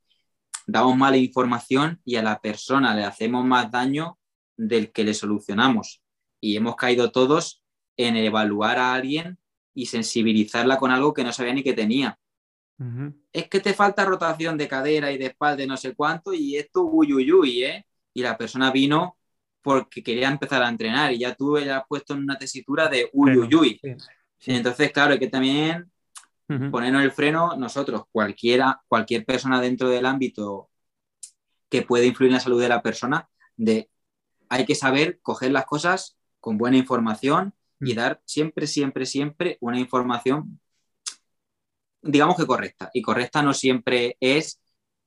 damos 0.66 0.98
mala 0.98 1.18
información 1.18 2.02
y 2.06 2.16
a 2.16 2.24
la 2.24 2.40
persona 2.40 2.96
le 2.96 3.04
hacemos 3.04 3.46
más 3.46 3.72
daño 3.72 4.18
del 4.58 4.92
que 4.92 5.04
le 5.04 5.14
solucionamos. 5.14 6.02
Y 6.40 6.56
hemos 6.56 6.76
caído 6.76 7.12
todos 7.12 7.64
en 7.98 8.16
evaluar 8.16 8.80
a 8.80 8.94
alguien 8.94 9.38
y 9.74 9.88
sensibilizarla 9.88 10.78
con 10.78 10.92
algo 10.92 11.14
que 11.14 11.24
no 11.24 11.34
sabía 11.34 11.54
ni 11.54 11.64
que 11.64 11.74
tenía. 11.74 12.18
Es 13.32 13.48
que 13.48 13.62
te 13.62 13.74
falta 13.74 14.04
rotación 14.04 14.58
de 14.58 14.68
cadera 14.68 15.12
y 15.12 15.18
de 15.18 15.28
espalda 15.28 15.66
no 15.66 15.78
sé 15.78 15.96
cuánto 15.96 16.34
y 16.34 16.58
esto 16.58 16.84
uy, 16.84 17.14
uy, 17.14 17.32
uy, 17.32 17.64
¿eh? 17.64 17.86
Y 18.14 18.22
la 18.22 18.38
persona 18.38 18.72
vino 18.72 19.18
porque 19.66 20.04
quería 20.04 20.28
empezar 20.28 20.62
a 20.62 20.70
entrenar 20.70 21.12
y 21.12 21.18
ya 21.18 21.34
tú 21.34 21.58
ya 21.58 21.84
puesto 21.84 22.14
en 22.14 22.20
una 22.20 22.38
tesitura 22.38 22.88
de 22.88 23.10
uy, 23.14 23.36
uy, 23.36 23.56
uy. 23.56 23.82
Entonces, 24.46 24.92
claro, 24.92 25.14
hay 25.14 25.20
que 25.20 25.28
también 25.28 25.92
ponernos 26.48 27.02
el 27.02 27.12
freno 27.12 27.56
nosotros, 27.58 28.04
cualquiera, 28.12 28.84
cualquier 28.88 29.26
persona 29.26 29.60
dentro 29.60 29.90
del 29.90 30.06
ámbito 30.06 30.70
que 31.68 31.82
puede 31.82 32.06
influir 32.06 32.30
en 32.30 32.36
la 32.36 32.40
salud 32.42 32.62
de 32.62 32.70
la 32.70 32.84
persona, 32.84 33.28
de 33.58 33.90
hay 34.50 34.68
que 34.68 34.76
saber 34.76 35.20
coger 35.24 35.52
las 35.52 35.66
cosas 35.66 36.16
con 36.40 36.60
buena 36.60 36.78
información 36.78 37.56
y 37.80 37.96
dar 37.96 38.22
siempre, 38.26 38.68
siempre, 38.68 39.08
siempre 39.08 39.58
una 39.62 39.80
información 39.80 40.60
digamos 42.04 42.38
que 42.38 42.46
correcta. 42.46 42.92
Y 42.94 43.02
correcta 43.02 43.42
no 43.42 43.52
siempre 43.52 44.16
es 44.20 44.62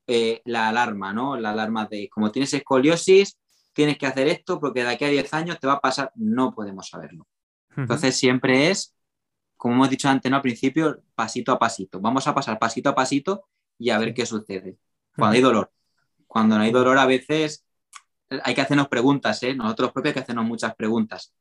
eh, 0.09 0.43
la 0.47 0.69
alarma, 0.69 1.13
¿no? 1.13 1.37
La 1.37 1.51
alarma 1.51 1.87
de 1.87 2.09
como 2.09 2.33
tienes 2.33 2.53
escoliosis, 2.55 3.39
tienes 3.79 3.97
que 3.97 4.07
hacer 4.07 4.27
esto 4.27 4.59
porque 4.59 4.83
de 4.83 4.89
aquí 4.89 5.05
a 5.05 5.09
10 5.09 5.35
años 5.35 5.61
te 5.61 5.69
va 5.69 5.75
a 5.75 5.81
pasar. 5.81 6.11
No 6.17 6.53
podemos 6.53 6.89
saberlo. 6.89 7.29
Entonces 7.77 8.17
siempre 8.17 8.73
es, 8.73 8.97
como 9.57 9.75
hemos 9.75 9.89
dicho 9.89 10.09
antes, 10.09 10.29
¿no? 10.29 10.39
Al 10.39 10.43
principio, 10.43 11.01
pasito 11.15 11.53
a 11.53 11.61
pasito. 11.61 12.01
Vamos 12.01 12.27
a 12.27 12.35
pasar 12.35 12.59
pasito 12.59 12.89
a 12.89 12.95
pasito 12.97 13.45
y 13.79 13.91
a 13.91 13.99
ver 13.99 14.15
qué 14.15 14.27
sucede. 14.27 14.79
Cuando 15.15 15.37
hay 15.37 15.43
dolor. 15.43 15.71
Cuando 16.27 16.57
no 16.57 16.65
hay 16.65 16.73
dolor, 16.73 16.99
a 16.99 17.07
veces 17.07 17.65
hay 18.43 18.53
que 18.53 18.63
hacernos 18.63 18.89
preguntas, 18.89 19.41
¿eh? 19.45 19.55
Nosotros 19.55 19.93
propios 19.93 20.11
hay 20.11 20.15
que 20.15 20.25
hacernos 20.25 20.45
muchas 20.45 20.75
preguntas. 20.75 21.33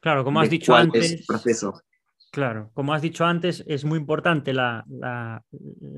Claro, 0.00 0.22
como 0.22 0.40
has 0.40 0.48
dicho 0.48 0.72
antes. 0.72 1.26
proceso. 1.26 1.82
Claro, 2.30 2.70
como 2.74 2.94
has 2.94 3.02
dicho 3.02 3.24
antes, 3.24 3.64
es 3.66 3.84
muy 3.84 3.98
importante 3.98 4.52
la, 4.52 4.84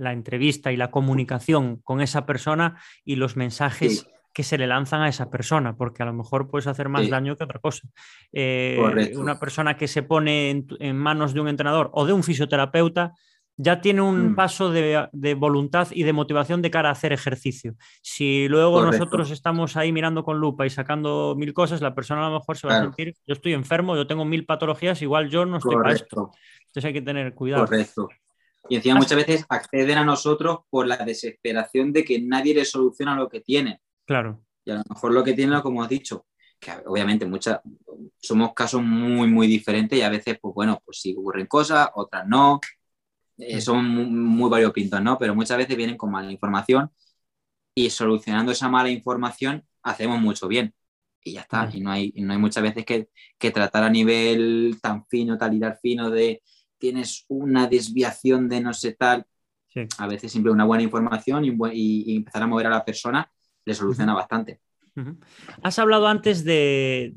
entrevista 0.03 0.73
y 0.73 0.79
la 0.79 0.91
comunicación 0.91 1.77
con 1.83 2.01
esa 2.01 2.25
persona 2.25 2.81
y 3.05 3.17
los 3.17 3.37
mensajes 3.37 4.09
que 4.33 4.45
se 4.45 4.59
le 4.59 4.67
lanzan 4.67 5.03
a 5.03 5.09
esa 5.09 5.31
persona, 5.31 5.77
porque 5.77 6.03
a 6.03 6.07
lo 6.07 6.13
mejor 6.13 6.49
puedes 6.49 6.67
hacer 6.67 6.89
más 6.89 7.09
daño 7.09 7.37
que 7.37 7.45
otra 7.45 7.59
cosa. 7.59 7.89
Eh, 8.33 9.13
una 9.17 9.41
persona 9.41 9.77
que 9.77 9.89
se 9.89 10.03
pone 10.03 10.65
en, 10.79 10.97
manos 10.97 11.35
de 11.35 11.41
un 11.41 11.49
entrenador 11.49 11.91
o 11.93 12.07
de 12.07 12.13
un 12.13 12.23
fisioterapeuta 12.23 13.13
ya 13.57 13.81
tiene 13.83 14.01
un 14.01 14.31
mm. 14.31 14.35
paso 14.37 14.71
de, 14.71 15.35
voluntad 15.37 15.89
y 15.91 16.05
de 16.05 16.13
motivación 16.13 16.63
de 16.63 16.71
cara 16.71 16.89
a 16.89 16.93
hacer 16.93 17.13
ejercicio. 17.13 17.75
Si 18.01 18.49
luego 18.49 18.83
nosotros 18.83 19.31
estamos 19.31 19.77
ahí 19.77 19.93
mirando 19.93 20.25
con 20.25 20.39
lupa 20.39 20.65
y 20.65 20.71
sacando 20.71 21.35
mil 21.37 21.53
cosas, 21.53 21.83
la 21.83 21.95
persona 21.95 22.27
a 22.27 22.31
lo 22.31 22.39
mejor 22.39 22.57
se 22.57 22.67
va 22.67 22.79
a 22.79 22.83
sentir, 22.83 23.15
yo 23.27 23.35
estoy 23.35 23.53
enfermo, 23.53 23.97
yo 23.97 24.07
tengo 24.07 24.25
mil 24.25 24.47
patologías, 24.47 25.03
igual 25.03 25.29
yo 25.29 25.45
no 25.45 25.59
estoy 25.59 25.75
para 25.75 25.93
esto. 25.93 26.31
Entonces 26.69 26.85
hay 26.85 26.93
que 26.93 27.03
tener 27.03 27.35
cuidado. 27.35 27.67
Correcto. 27.67 28.09
Y 28.69 28.77
encima 28.77 28.95
muchas 28.95 29.17
veces 29.17 29.45
acceden 29.49 29.99
a 29.99 30.05
nosotros 30.05 30.61
por 30.71 30.87
la 30.87 30.99
desesperación 30.99 31.93
de 31.93 32.05
que 32.05 32.21
nadie 32.21 32.55
le 32.55 32.65
soluciona 32.65 33.17
lo 33.17 33.29
que 33.29 33.41
tiene. 33.41 33.81
Claro. 34.11 34.45
Y 34.65 34.73
a 34.73 34.75
lo 34.75 34.83
mejor 34.89 35.13
lo 35.13 35.23
que 35.23 35.35
tiene, 35.35 35.63
como 35.63 35.85
has 35.85 35.89
dicho, 35.89 36.27
que 36.59 36.73
obviamente 36.85 37.27
muchas, 37.27 37.61
somos 38.19 38.55
casos 38.55 38.83
muy, 38.83 39.29
muy 39.29 39.47
diferentes 39.47 39.97
y 39.97 40.03
a 40.03 40.09
veces, 40.09 40.37
pues 40.43 40.53
bueno, 40.53 40.83
pues 40.85 41.01
sí 41.01 41.15
ocurren 41.17 41.47
cosas, 41.47 41.91
otras 41.95 42.27
no, 42.27 42.59
eh, 43.39 43.61
son 43.61 43.87
muy, 43.87 44.51
variopintos, 44.51 45.01
¿no? 45.01 45.17
Pero 45.17 45.37
muchas 45.37 45.57
veces 45.59 45.77
vienen 45.77 45.97
con 45.97 46.11
mala 46.11 46.29
información 46.33 46.91
y 47.73 47.89
solucionando 47.89 48.51
esa 48.51 48.69
mala 48.69 48.91
información 48.91 49.65
hacemos 49.85 50.21
mucho 50.21 50.49
bien. 50.49 50.75
Y 51.23 51.35
ya 51.35 51.43
está. 51.43 51.71
Y 51.73 51.81
no 51.81 51.93
hay, 51.93 52.13
no 52.17 52.33
hay 52.33 52.39
muchas 52.41 52.65
veces 52.65 52.85
que, 52.85 53.51
tratar 53.53 53.85
a 53.85 53.91
nivel 53.91 54.81
tan 54.83 55.07
fino, 55.07 55.39
tal 55.39 55.55
y 55.55 55.61
tal 55.61 55.79
fino 55.81 56.11
de 56.11 56.43
tienes 56.79 57.27
una 57.29 57.69
desviación 57.69 58.49
de 58.49 58.61
no 58.61 58.75
sé 58.75 58.95
tal. 58.95 59.25
A 59.99 60.09
veces 60.09 60.33
siempre 60.33 60.51
una 60.51 60.65
buena 60.65 60.83
información 60.83 61.45
y, 61.45 62.17
empezar 62.17 62.43
a 62.43 62.49
mover 62.49 62.67
a 62.67 62.71
la 62.71 62.85
persona 62.85 63.31
le 63.71 63.75
soluciona 63.75 64.15
bastante. 64.15 64.61
Has 65.63 65.79
hablado 65.79 66.09
antes 66.09 66.45
de, 66.45 67.13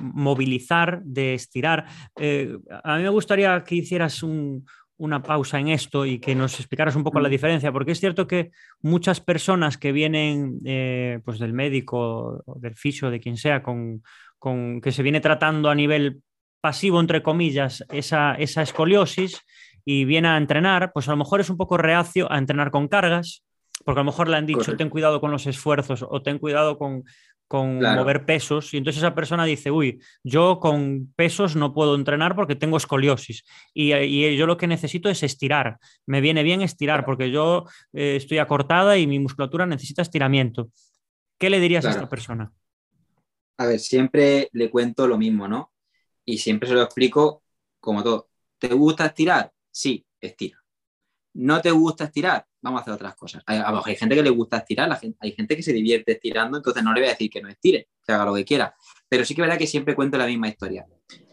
movilizar, 0.00 1.02
de 1.02 1.34
estirar. 1.34 1.86
Eh, 2.18 2.56
a 2.84 2.96
mí 2.96 3.02
me 3.02 3.08
gustaría 3.08 3.62
que 3.64 3.74
hicieras 3.74 4.22
un, 4.22 4.64
una 4.96 5.22
pausa 5.22 5.58
en 5.58 5.68
esto 5.68 6.06
y 6.06 6.18
que 6.18 6.34
nos 6.34 6.58
explicaras 6.58 6.96
un 6.96 7.04
poco 7.04 7.20
la 7.20 7.28
mm. 7.28 7.32
diferencia, 7.32 7.72
porque 7.72 7.92
es 7.92 8.00
cierto 8.00 8.26
que 8.26 8.50
muchas 8.80 9.20
personas 9.20 9.76
que 9.76 9.92
vienen 9.92 10.60
eh, 10.64 11.20
pues 11.24 11.38
del 11.38 11.52
médico, 11.52 12.42
o 12.46 12.58
del 12.58 12.76
fisio, 12.76 13.10
de 13.10 13.20
quien 13.20 13.36
sea, 13.36 13.62
con, 13.62 14.02
que 14.80 14.92
se 14.92 15.02
viene 15.02 15.20
tratando 15.20 15.68
a 15.68 15.74
nivel 15.74 16.22
pasivo, 16.60 17.00
entre 17.00 17.22
comillas, 17.22 17.84
esa, 17.90 18.34
esa 18.34 18.62
escoliosis 18.62 19.40
y 19.84 20.04
viene 20.04 20.28
a 20.28 20.36
entrenar, 20.36 20.92
pues 20.92 21.08
a 21.08 21.12
lo 21.12 21.16
mejor 21.16 21.40
es 21.40 21.50
un 21.50 21.56
poco 21.56 21.76
reacio 21.76 22.30
a 22.30 22.38
entrenar 22.38 22.70
con 22.70 22.88
cargas, 22.88 23.45
porque 23.86 24.00
a 24.00 24.02
lo 24.02 24.10
mejor 24.10 24.28
le 24.28 24.36
han 24.36 24.46
dicho, 24.46 24.76
ten 24.76 24.90
cuidado 24.90 25.20
con 25.20 25.30
los 25.30 25.46
esfuerzos 25.46 26.04
o 26.06 26.20
ten 26.20 26.40
cuidado 26.40 26.76
con, 26.76 27.04
con 27.46 27.78
mover 27.78 28.26
pesos 28.26 28.74
y 28.74 28.78
entonces 28.78 29.00
esa 29.00 29.14
persona 29.14 29.44
dice, 29.44 29.70
uy, 29.70 30.02
yo 30.24 30.58
con 30.58 31.12
pesos 31.14 31.54
no 31.54 31.72
puedo 31.72 31.94
entrenar 31.94 32.34
porque 32.34 32.56
tengo 32.56 32.78
escoliosis 32.78 33.44
y, 33.72 34.36
yo 34.36 34.46
lo 34.48 34.56
que 34.56 34.66
necesito 34.66 35.08
es 35.08 35.22
estirar, 35.22 35.78
me 36.04 36.20
viene 36.20 36.42
bien 36.42 36.62
estirar 36.62 37.04
porque 37.04 37.30
yo 37.30 37.64
eh, 37.92 38.16
estoy 38.16 38.38
acortada 38.38 38.98
y 38.98 39.06
mi 39.06 39.20
musculatura 39.20 39.66
necesita 39.66 40.02
estiramiento. 40.02 40.68
¿Qué 41.38 41.48
le 41.48 41.60
dirías 41.60 41.84
a 41.84 41.90
esta 41.90 42.08
persona? 42.08 42.52
A 43.58 43.66
ver, 43.66 43.78
siempre 43.78 44.48
le 44.52 44.68
cuento 44.68 45.06
lo 45.06 45.16
mismo, 45.16 45.46
¿no? 45.46 45.72
Y 46.24 46.38
siempre 46.38 46.68
se 46.68 46.74
lo 46.74 46.82
explico 46.82 47.44
como 47.78 48.02
todo. 48.02 48.30
¿Te 48.58 48.74
gusta 48.74 49.06
estirar? 49.06 49.52
Sí, 49.70 50.04
estira. 50.20 50.58
¿No 51.34 51.60
te 51.60 51.70
gusta 51.70 52.04
estirar? 52.04 52.44
Vamos 52.66 52.80
a 52.80 52.82
hacer 52.82 52.94
otras 52.94 53.14
cosas. 53.14 53.42
Hay, 53.46 53.96
gente 53.96 54.16
que 54.16 54.22
le 54.22 54.30
gusta 54.30 54.58
estirar, 54.58 54.88
la 54.88 54.96
gente, 54.96 55.16
hay 55.20 55.32
gente 55.32 55.54
que 55.54 55.62
se 55.62 55.72
divierte 55.72 56.12
estirando, 56.12 56.56
entonces 56.56 56.82
no 56.82 56.92
le 56.92 57.00
voy 57.00 57.08
a 57.08 57.12
decir 57.12 57.30
que 57.30 57.40
no 57.40 57.48
estire, 57.48 57.88
que 58.04 58.12
haga 58.12 58.24
lo 58.24 58.34
que 58.34 58.44
quiera. 58.44 58.74
Pero 59.08 59.24
sí 59.24 59.34
que 59.34 59.40
es 59.40 59.46
verdad 59.46 59.58
que 59.58 59.68
siempre 59.68 59.94
cuento 59.94 60.18
la 60.18 60.26
misma 60.26 60.48
historia. 60.48 60.84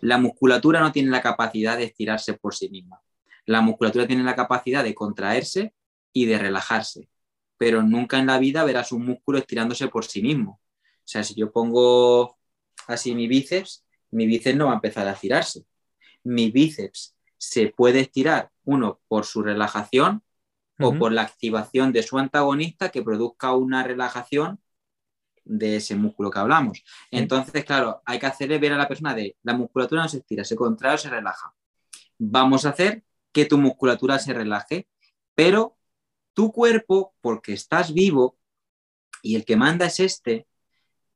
La 0.02 0.20
musculatura 0.20 0.80
no 0.80 0.92
tiene 0.92 1.10
la 1.10 1.24
capacidad 1.24 1.76
de 1.76 1.86
estirarse 1.86 2.34
por 2.36 2.54
sí 2.54 2.70
misma. 2.70 3.02
La 3.46 3.62
musculatura 3.62 4.06
tiene 4.06 4.24
la 4.24 4.36
capacidad 4.36 4.84
de 4.84 4.94
contraerse 4.94 5.74
y 6.14 6.26
de 6.26 6.38
relajarse, 6.38 7.10
pero 7.58 7.82
nunca 7.82 8.20
en 8.20 8.28
la 8.28 8.38
vida 8.38 8.64
verás 8.64 8.92
un 8.92 9.04
músculo 9.04 9.40
estirándose 9.40 9.88
por 9.88 10.06
sí 10.06 10.22
mismo. 10.22 10.62
O 10.62 11.08
sea, 11.08 11.24
si 11.24 11.34
yo 11.34 11.52
pongo 11.52 12.38
así 12.88 13.16
mi 13.16 13.28
bíceps, 13.28 13.84
mi 14.12 14.28
bíceps 14.28 14.56
no 14.56 14.68
va 14.68 14.74
a 14.74 14.76
empezar 14.76 15.08
a 15.08 15.14
estirarse. 15.14 15.66
Mi 16.24 16.52
bíceps 16.52 17.16
se 17.38 17.70
puede 17.70 18.02
estirar, 18.02 18.52
uno, 18.66 19.02
por 19.08 19.26
su 19.26 19.42
relajación, 19.42 20.22
o 20.80 20.98
por 20.98 21.12
la 21.12 21.22
activación 21.22 21.92
de 21.94 22.04
su 22.04 22.18
antagonista 22.18 22.90
que 22.90 23.04
produzca 23.04 23.54
una 23.54 23.84
relajación 23.84 24.60
de 25.46 25.78
ese 25.78 25.96
músculo 25.96 26.32
que 26.32 26.40
hablamos. 26.40 26.84
Entonces, 27.12 27.66
claro, 27.66 28.02
hay 28.06 28.20
que 28.20 28.26
hacerle 28.26 28.60
ver 28.60 28.74
a 28.74 28.78
la 28.78 28.88
persona 28.88 29.14
de 29.14 29.36
la 29.44 29.54
musculatura 29.54 30.04
no 30.04 30.10
se 30.10 30.18
estira, 30.18 30.44
se 30.44 30.56
contrae 30.56 30.96
o 30.96 30.98
se 30.98 31.10
relaja. 31.10 31.54
Vamos 32.18 32.66
a 32.66 32.70
hacer 32.70 33.04
que 33.32 33.46
tu 33.46 33.58
musculatura 33.58 34.20
se 34.20 34.34
relaje, 34.34 34.88
pero 35.36 35.78
tu 36.34 36.52
cuerpo, 36.52 37.14
porque 37.22 37.54
estás 37.54 37.94
vivo 37.94 38.38
y 39.22 39.36
el 39.36 39.46
que 39.46 39.56
manda 39.56 39.86
es 39.86 40.00
este, 40.00 40.48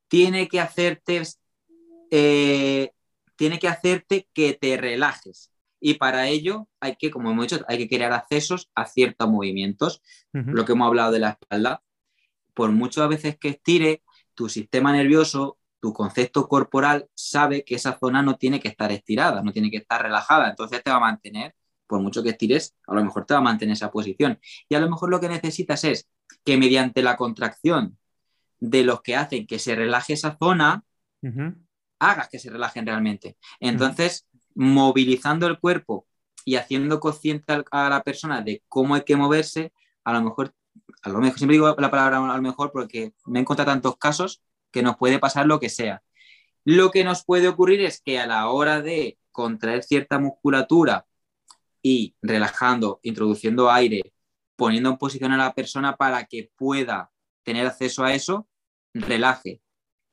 tiene 0.07 0.47
que 0.47 0.59
hacerte, 0.59 1.21
eh, 2.11 2.91
tiene 3.35 3.59
que 3.59 3.67
hacerte 3.67 4.27
que 4.33 4.53
te 4.53 4.77
relajes. 4.77 5.51
Y 5.79 5.95
para 5.95 6.27
ello 6.27 6.67
hay 6.79 6.95
que, 6.95 7.11
como 7.11 7.31
hemos 7.31 7.47
dicho, 7.47 7.63
hay 7.67 7.77
que 7.77 7.87
crear 7.87 8.13
accesos 8.13 8.69
a 8.75 8.85
ciertos 8.85 9.29
movimientos. 9.29 10.01
Lo 10.31 10.65
que 10.65 10.73
hemos 10.73 10.87
hablado 10.87 11.11
de 11.11 11.19
la 11.19 11.29
espalda, 11.31 11.81
por 12.53 12.71
muchas 12.71 13.07
veces 13.09 13.37
que 13.37 13.49
estire, 13.49 14.03
tu 14.33 14.49
sistema 14.49 14.91
nervioso, 14.91 15.57
tu 15.79 15.93
concepto 15.93 16.47
corporal 16.47 17.07
sabe 17.13 17.63
que 17.63 17.75
esa 17.75 17.97
zona 17.97 18.21
no 18.21 18.35
tiene 18.35 18.59
que 18.59 18.67
estar 18.67 18.91
estirada, 18.91 19.41
no 19.43 19.51
tiene 19.51 19.69
que 19.69 19.77
estar 19.77 20.01
relajada. 20.01 20.49
Entonces 20.49 20.83
te 20.83 20.89
va 20.89 20.97
a 20.97 21.01
mantener, 21.01 21.55
por 21.85 21.99
mucho 22.01 22.23
que 22.23 22.29
estires, 22.29 22.75
a 22.87 22.95
lo 22.95 23.03
mejor 23.03 23.25
te 23.25 23.33
va 23.33 23.39
a 23.39 23.43
mantener 23.43 23.73
esa 23.73 23.91
posición. 23.91 24.39
Y 24.67 24.75
a 24.75 24.79
lo 24.79 24.89
mejor 24.89 25.09
lo 25.09 25.19
que 25.19 25.29
necesitas 25.29 25.83
es 25.83 26.09
que 26.43 26.57
mediante 26.57 27.01
la 27.01 27.15
contracción 27.15 27.97
de 28.59 28.83
los 28.83 29.01
que 29.01 29.15
hacen 29.15 29.45
que 29.45 29.59
se 29.59 29.75
relaje 29.75 30.13
esa 30.13 30.37
zona, 30.37 30.83
hagas 31.99 32.29
que 32.29 32.39
se 32.39 32.49
relajen 32.49 32.85
realmente. 32.85 33.37
Entonces, 33.59 34.26
movilizando 34.57 35.45
el 35.47 35.59
cuerpo 35.59 36.07
y 36.43 36.55
haciendo 36.55 36.99
consciente 36.99 37.63
a 37.71 37.89
la 37.89 38.03
persona 38.03 38.41
de 38.41 38.63
cómo 38.67 38.95
hay 38.95 39.03
que 39.03 39.15
moverse, 39.15 39.71
a 40.03 40.13
lo 40.13 40.21
mejor, 40.21 40.53
a 41.03 41.09
lo 41.09 41.19
mejor, 41.19 41.37
siempre 41.37 41.55
digo 41.55 41.75
la 41.77 41.91
palabra 41.91 42.17
a 42.17 42.35
lo 42.35 42.41
mejor 42.41 42.71
porque 42.71 43.13
me 43.25 43.39
he 43.39 43.41
encontrado 43.41 43.71
tantos 43.71 43.97
casos 43.97 44.41
que 44.71 44.81
nos 44.81 44.97
puede 44.97 45.19
pasar 45.19 45.45
lo 45.45 45.59
que 45.59 45.69
sea. 45.69 46.01
Lo 46.65 46.91
que 46.91 47.03
nos 47.03 47.23
puede 47.23 47.47
ocurrir 47.47 47.81
es 47.81 48.01
que 48.01 48.19
a 48.19 48.27
la 48.27 48.49
hora 48.49 48.81
de 48.81 49.19
contraer 49.31 49.83
cierta 49.83 50.19
musculatura 50.19 51.05
y 51.81 52.15
relajando, 52.21 52.99
introduciendo 53.03 53.69
aire, 53.71 54.13
poniendo 54.55 54.89
en 54.89 54.97
posición 54.97 55.33
a 55.33 55.37
la 55.37 55.53
persona 55.53 55.97
para 55.97 56.25
que 56.25 56.51
pueda 56.55 57.11
tener 57.43 57.67
acceso 57.67 58.03
a 58.03 58.13
eso, 58.13 58.47
relaje 58.93 59.61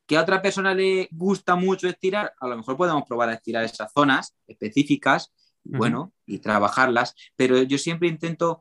que 0.07 0.17
a 0.17 0.23
otra 0.23 0.43
persona 0.43 0.75
le 0.75 1.09
gusta 1.11 1.57
mucho 1.57 1.89
estirar, 1.89 2.35
a 2.39 2.47
lo 2.49 2.57
mejor 2.57 2.77
podemos 2.77 3.05
probar 3.07 3.31
a 3.31 3.35
estirar 3.35 3.65
esas 3.65 3.93
zonas 3.93 4.37
específicas, 4.47 5.33
bueno, 5.67 6.13
y 6.27 6.41
trabajarlas, 6.41 7.15
pero 7.37 7.63
yo 7.63 7.79
siempre 7.79 8.09
intento 8.09 8.61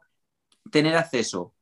tener 0.71 0.95
acceso 0.95 1.53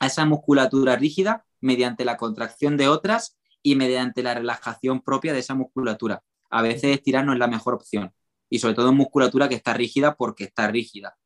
a 0.00 0.06
esa 0.06 0.24
musculatura 0.24 0.96
rígida 0.96 1.44
mediante 1.60 2.06
la 2.06 2.16
contracción 2.16 2.78
de 2.78 2.88
otras 2.88 3.36
y 3.62 3.76
mediante 3.76 4.22
la 4.22 4.34
relajación 4.34 5.02
propia 5.02 5.34
de 5.34 5.40
esa 5.40 5.54
musculatura. 5.54 6.22
A 6.48 6.62
veces 6.62 6.96
estirar 6.96 7.26
no 7.26 7.34
es 7.34 7.38
la 7.38 7.46
mejor 7.46 7.74
opción 7.74 8.14
y 8.48 8.58
sobre 8.58 8.74
todo 8.74 8.90
en 8.90 8.96
musculatura 8.96 9.48
que 9.48 9.54
está 9.54 9.74
rígida 9.74 10.16
porque 10.16 10.44
está 10.44 10.68
rígida. 10.68 11.16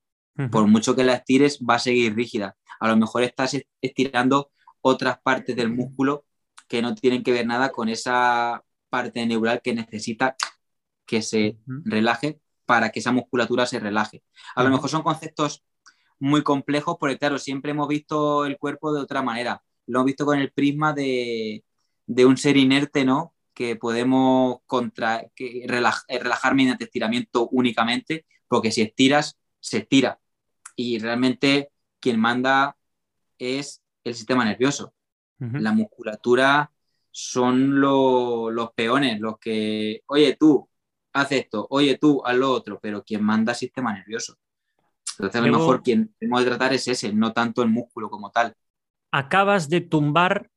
Por 0.52 0.68
mucho 0.68 0.94
que 0.94 1.02
la 1.02 1.14
estires, 1.14 1.58
va 1.68 1.74
a 1.74 1.78
seguir 1.80 2.14
rígida. 2.14 2.56
A 2.78 2.86
lo 2.86 2.96
mejor 2.96 3.24
estás 3.24 3.56
estirando 3.80 4.52
otras 4.80 5.18
partes 5.20 5.56
del 5.56 5.68
músculo 5.68 6.26
que 6.68 6.82
no 6.82 6.94
tienen 6.94 7.22
que 7.22 7.32
ver 7.32 7.46
nada 7.46 7.70
con 7.70 7.88
esa 7.88 8.62
parte 8.88 9.26
neural 9.26 9.60
que 9.62 9.74
necesita 9.74 10.36
que 11.06 11.22
se 11.22 11.58
relaje 11.84 12.40
para 12.66 12.90
que 12.90 13.00
esa 13.00 13.12
musculatura 13.12 13.66
se 13.66 13.80
relaje. 13.80 14.22
A 14.54 14.62
lo 14.62 14.70
mejor 14.70 14.90
son 14.90 15.02
conceptos 15.02 15.64
muy 16.18 16.42
complejos 16.42 16.96
porque, 17.00 17.18
claro, 17.18 17.38
siempre 17.38 17.70
hemos 17.70 17.88
visto 17.88 18.44
el 18.44 18.58
cuerpo 18.58 18.92
de 18.92 19.00
otra 19.00 19.22
manera. 19.22 19.62
Lo 19.86 20.00
hemos 20.00 20.06
visto 20.06 20.26
con 20.26 20.38
el 20.38 20.52
prisma 20.52 20.92
de, 20.92 21.64
un 22.06 22.36
ser 22.36 22.56
inerte, 22.56 23.04
¿no? 23.04 23.34
Que 23.54 23.76
podemos 23.76 24.58
contra, 24.66 25.24
que 25.34 25.64
relajar 25.66 26.54
mediante 26.54 26.84
estiramiento 26.84 27.48
únicamente, 27.50 28.26
porque 28.46 28.70
si 28.70 28.82
estiras, 28.82 29.38
se 29.60 29.78
estira. 29.78 30.20
Y 30.76 30.98
realmente 30.98 31.70
quien 32.00 32.20
manda 32.20 32.76
es 33.38 33.82
el 34.04 34.14
sistema 34.14 34.44
nervioso. 34.44 34.92
La 35.38 35.72
musculatura 35.72 36.70
son 37.10 37.80
los 37.80 38.72
peones, 38.74 39.20
los 39.20 39.38
que, 39.38 40.02
oye 40.06 40.36
tú, 40.38 40.68
haz 41.12 41.32
esto, 41.32 41.66
oye 41.70 41.98
tú, 41.98 42.22
haz 42.24 42.36
lo 42.36 42.52
otro, 42.52 42.78
pero 42.80 43.02
quien 43.02 43.22
manda 43.22 43.54
sistema 43.54 43.92
nervioso. 43.92 44.36
Entonces 45.12 45.40
a 45.40 45.44
lo 45.44 45.58
mejor 45.58 45.82
quien 45.82 46.14
tenemos 46.18 46.42
que 46.42 46.46
tratar 46.48 46.72
es 46.72 46.86
ese, 46.86 47.12
no 47.12 47.32
tanto 47.32 47.62
el 47.62 47.70
músculo 47.70 48.08
como 48.08 48.30
tal. 48.30 48.54
Acabas 49.10 49.68
de 49.68 49.80
tumbar 49.80 50.50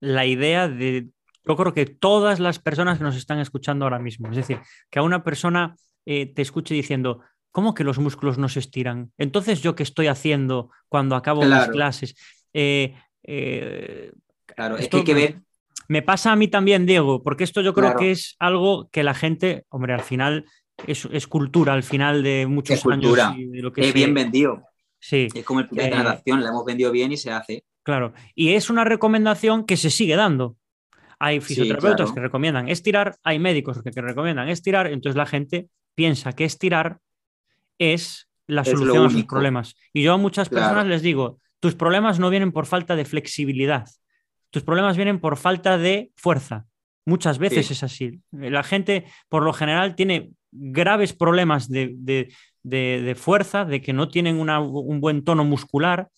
la 0.00 0.26
idea 0.26 0.68
de, 0.68 1.08
yo 1.44 1.56
creo 1.56 1.72
que 1.72 1.86
todas 1.86 2.40
las 2.40 2.58
personas 2.58 2.98
que 2.98 3.04
nos 3.04 3.16
están 3.16 3.38
escuchando 3.38 3.84
ahora 3.84 3.98
mismo, 3.98 4.28
es 4.30 4.36
decir, 4.36 4.60
que 4.90 4.98
a 4.98 5.02
una 5.02 5.24
persona 5.24 5.76
eh, 6.04 6.26
te 6.26 6.42
escuche 6.42 6.74
diciendo, 6.74 7.20
¿cómo 7.52 7.74
que 7.74 7.84
los 7.84 7.98
músculos 7.98 8.38
no 8.38 8.48
se 8.48 8.58
estiran? 8.58 9.12
Entonces, 9.16 9.62
¿yo 9.62 9.74
qué 9.74 9.82
estoy 9.82 10.08
haciendo 10.08 10.70
cuando 10.88 11.16
acabo 11.16 11.44
las 11.44 11.68
clases? 11.68 12.16
Eh, 12.52 12.96
eh, 13.24 14.12
claro, 14.46 14.76
es 14.76 14.88
que 14.88 14.98
hay 14.98 15.04
que 15.04 15.14
ver. 15.14 15.40
Me 15.88 16.02
pasa 16.02 16.32
a 16.32 16.36
mí 16.36 16.48
también, 16.48 16.86
Diego, 16.86 17.22
porque 17.22 17.44
esto 17.44 17.60
yo 17.60 17.74
creo 17.74 17.96
que 17.96 18.12
es 18.12 18.36
algo 18.38 18.88
que 18.90 19.02
la 19.02 19.14
gente, 19.14 19.64
hombre, 19.68 19.92
al 19.92 20.00
final 20.00 20.46
es, 20.86 21.26
cultura, 21.26 21.72
al 21.72 21.82
final 21.82 22.22
de 22.22 22.46
muchos 22.46 22.78
es 22.78 22.86
años. 22.86 23.18
lo 23.36 23.72
que 23.72 23.88
es 23.88 23.94
bien 23.94 24.14
vendido. 24.14 24.62
Sí. 24.98 25.28
Es 25.34 25.44
como 25.44 25.60
el 25.60 25.68
de 25.68 25.84
eh, 25.84 25.90
natación, 25.90 26.42
la 26.42 26.50
hemos 26.50 26.64
vendido 26.64 26.92
bien 26.92 27.12
y 27.12 27.16
se 27.16 27.30
hace. 27.32 27.64
Claro, 27.82 28.12
y 28.34 28.50
es 28.50 28.70
una 28.70 28.84
recomendación 28.84 29.66
que 29.66 29.76
se 29.76 29.90
sigue 29.90 30.14
dando. 30.14 30.56
Hay 31.18 31.40
fisioterapeutas 31.40 32.12
que 32.12 32.20
recomiendan 32.20 32.68
estirar, 32.68 33.16
hay 33.22 33.38
médicos 33.38 33.82
que, 33.82 33.90
recomiendan 34.00 34.48
estirar, 34.48 34.86
entonces 34.86 35.16
la 35.16 35.26
gente 35.26 35.68
piensa 35.94 36.32
que 36.32 36.44
estirar 36.44 36.98
es 37.78 38.28
la 38.46 38.64
solución 38.64 39.06
a 39.06 39.10
sus 39.10 39.24
problemas. 39.24 39.74
Y 39.92 40.02
yo 40.02 40.14
a 40.14 40.16
muchas 40.16 40.48
personas 40.48 40.86
les 40.86 41.02
digo, 41.02 41.38
tus 41.62 41.76
problemas 41.76 42.18
no 42.18 42.28
vienen 42.28 42.50
por 42.50 42.66
falta 42.66 42.96
de 42.96 43.04
flexibilidad, 43.04 43.88
tus 44.50 44.64
problemas 44.64 44.96
vienen 44.96 45.20
por 45.20 45.36
falta 45.36 45.78
de 45.78 46.10
fuerza. 46.16 46.66
Muchas 47.06 47.38
veces 47.38 47.70
es 47.70 47.84
así. 47.84 48.20
La 48.32 48.64
gente, 48.64 49.04
por 49.28 49.44
lo 49.44 49.52
general, 49.52 49.94
tiene 49.94 50.32
graves 50.50 51.12
problemas 51.12 51.68
de, 51.68 52.28
fuerza, 53.16 53.64
de 53.64 53.80
que 53.80 53.92
no 53.92 54.08
tienen 54.08 54.38
un 54.40 55.00
buen 55.00 55.22
tono 55.22 55.44
muscular 55.44 56.08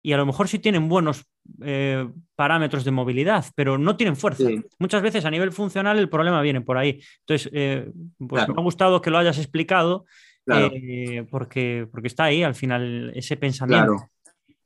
y 0.00 0.12
a 0.12 0.16
lo 0.16 0.26
mejor 0.26 0.46
sí 0.46 0.60
tienen 0.60 0.88
buenos 0.88 1.24
eh, 1.60 2.08
parámetros 2.36 2.84
de 2.84 2.92
movilidad, 2.92 3.46
pero 3.56 3.78
no 3.78 3.96
tienen 3.96 4.16
fuerza. 4.16 4.44
Muchas 4.78 5.02
veces 5.02 5.24
a 5.24 5.30
nivel 5.30 5.50
funcional 5.50 5.98
el 5.98 6.08
problema 6.08 6.40
viene 6.40 6.60
por 6.60 6.78
ahí. 6.78 7.00
Entonces, 7.20 7.50
eh, 7.52 7.90
pues 8.16 8.46
me 8.46 8.54
ha 8.56 8.62
gustado 8.62 9.00
que 9.00 9.10
lo 9.10 9.18
hayas 9.18 9.38
explicado 9.38 10.04
eh, 10.46 11.26
porque, 11.30 11.88
porque 11.90 12.08
está 12.08 12.24
ahí 12.24 12.44
al 12.44 12.54
final 12.54 13.12
ese 13.14 13.36
pensamiento. 13.36 14.08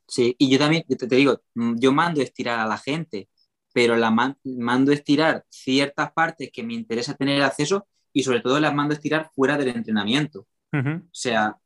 Sí, 0.07 0.35
y 0.37 0.49
yo 0.49 0.59
también, 0.59 0.83
te, 0.83 1.07
digo, 1.07 1.41
mm, 1.55 1.75
yo 1.79 1.91
mando 1.91 2.21
estirar 2.21 2.59
a 2.59 2.67
la 2.67 2.77
gente, 2.77 3.29
pero 3.73 3.95
la 3.95 4.11
mando 4.43 4.91
estirar 4.91 5.45
ciertas 5.49 6.11
partes 6.11 6.51
que 6.51 6.63
me 6.63 6.73
interesa 6.73 7.15
tener 7.15 7.41
acceso 7.41 7.87
y 8.11 8.23
sobre 8.23 8.41
todo 8.41 8.59
las 8.59 8.75
mando 8.75 8.93
estirar 8.93 9.31
fuera 9.33 9.57
del 9.57 9.69
entrenamiento. 9.69 10.47
O 10.71 11.01
sea, 11.11 11.57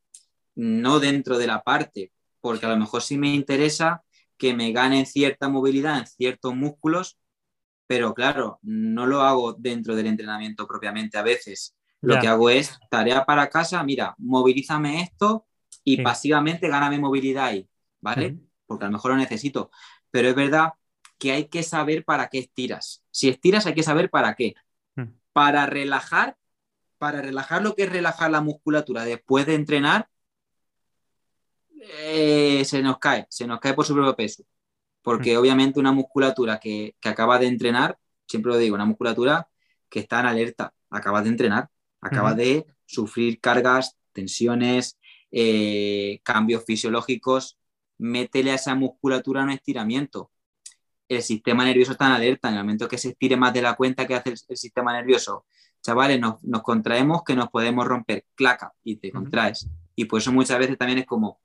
no 0.56 1.00
dentro 1.00 1.38
de 1.38 1.48
la 1.48 1.62
parte, 1.64 2.12
porque 2.42 2.66
a 2.66 2.70
lo 2.70 2.78
mejor 2.78 3.02
sí 3.02 3.18
me 3.18 3.34
interesa 3.34 4.04
que 4.38 4.54
me 4.54 4.72
ganen 4.72 5.06
cierta 5.06 5.50
movilidad 5.50 6.00
en 6.00 6.08
ciertos 6.08 6.56
músculos, 6.56 7.18
pero 7.88 8.14
claro, 8.14 8.60
no 8.62 9.06
lo 9.06 9.22
hago 9.22 9.54
dentro 9.54 9.96
del 9.96 10.08
entrenamiento 10.08 10.68
propiamente 10.68 11.18
a 11.18 11.24
veces. 11.24 11.76
Lo 12.02 12.20
que 12.20 12.28
hago 12.28 12.50
es 12.50 12.78
tarea 12.92 13.26
para 13.26 13.50
casa, 13.50 13.84
mira, 13.84 14.14
movilízame 14.18 15.02
esto 15.02 15.48
y 15.84 16.02
pasivamente 16.02 16.68
gáname 16.68 17.00
movilidad 17.00 17.46
ahí. 17.46 17.68
¿Vale? 18.02 18.38
Porque 18.66 18.86
a 18.86 18.88
lo 18.88 18.94
mejor 18.94 19.12
lo 19.12 19.18
necesito. 19.18 19.72
Pero 20.12 20.30
es 20.30 20.36
verdad 20.36 20.74
que 21.18 21.32
hay 21.32 21.48
que 21.48 21.64
saber 21.64 22.06
para 22.06 22.28
qué 22.30 22.40
estiras. 22.40 23.04
Si 23.12 23.30
estiras 23.30 23.66
hay 23.66 23.74
que 23.74 23.84
saber 23.84 24.10
para 24.10 24.36
qué. 24.36 24.56
Para 25.34 25.68
relajar, 25.68 26.38
para 26.98 27.22
relajar 27.22 27.62
lo 27.62 27.76
que 27.76 27.84
es 27.84 27.92
relajar 27.92 28.32
la 28.32 28.42
musculatura 28.42 29.06
después 29.06 29.46
de 29.46 29.56
entrenar, 29.56 30.10
eh, 31.80 32.64
se 32.66 32.82
nos 32.82 32.98
cae, 32.98 33.28
se 33.30 33.46
nos 33.46 33.60
cae 33.60 33.74
por 33.74 33.86
su 33.86 33.94
propio 33.94 34.16
peso. 34.16 34.44
Porque 35.02 35.38
obviamente 35.38 35.80
una 35.80 35.92
musculatura 35.92 36.60
que, 36.60 36.96
acaba 37.04 37.40
de 37.40 37.48
entrenar, 37.48 37.98
siempre 38.28 38.52
lo 38.52 38.58
digo, 38.58 38.76
una 38.76 38.86
musculatura 38.86 39.48
que 39.90 40.00
está 40.00 40.20
en 40.20 40.26
alerta, 40.26 40.74
acaba 40.90 41.22
de 41.22 41.30
entrenar, 41.30 41.70
acaba 42.02 42.34
de 42.34 42.66
sufrir 42.86 43.40
cargas, 43.40 43.96
tensiones, 44.12 44.98
eh, 45.32 46.20
cambios 46.24 46.66
fisiológicos 46.66 47.57
métele 47.98 48.52
a 48.52 48.56
esa 48.56 48.76
musculatura 48.76 49.44
un 49.44 49.52
estiramiento. 49.52 50.32
El 51.08 51.22
sistema 51.22 51.64
nervioso 51.64 51.94
está 51.94 52.08
en 52.08 52.14
alerta. 52.14 52.50
En 52.50 52.56
el 52.56 52.62
momento 52.62 52.88
que 52.88 52.98
se 52.98 53.10
estire 53.10 53.38
más 53.38 53.54
de 53.54 53.62
la 53.62 53.76
cuenta 53.76 54.06
que 54.06 54.16
hace 54.16 54.30
el, 54.30 54.58
sistema 54.58 54.94
nervioso, 54.94 55.46
chavales, 55.82 56.20
nos, 56.20 56.40
contraemos 56.62 57.24
que 57.24 57.36
nos 57.36 57.50
podemos 57.50 57.86
romper, 57.86 58.26
claca, 58.36 58.74
y 58.84 58.98
te 58.98 59.12
contraes. 59.12 59.68
Y 59.96 60.06
por 60.06 60.20
eso 60.20 60.32
muchas 60.32 60.60
veces 60.60 60.78
también 60.78 61.00
es 61.00 61.06
como, 61.06 61.40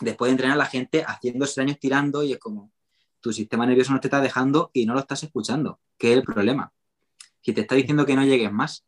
después 0.00 0.28
de 0.28 0.32
entrenar 0.32 0.56
la 0.56 0.66
gente 0.66 1.04
haciéndose 1.06 1.60
daño 1.60 1.72
estirando 1.72 2.22
y 2.22 2.32
es 2.32 2.38
como, 2.38 2.72
tu 3.20 3.32
sistema 3.32 3.66
nervioso 3.66 3.92
no 3.92 4.00
te 4.00 4.08
está 4.08 4.20
dejando 4.20 4.70
y 4.72 4.86
no 4.86 4.94
lo 4.94 5.00
estás 5.00 5.22
escuchando, 5.22 5.80
que 5.98 6.12
es 6.12 6.18
el 6.18 6.24
problema. 6.24 6.72
Si 7.40 7.52
te 7.52 7.62
está 7.62 7.74
diciendo 7.74 8.06
que 8.06 8.16
no 8.16 8.24
llegues 8.24 8.52
más, 8.52 8.84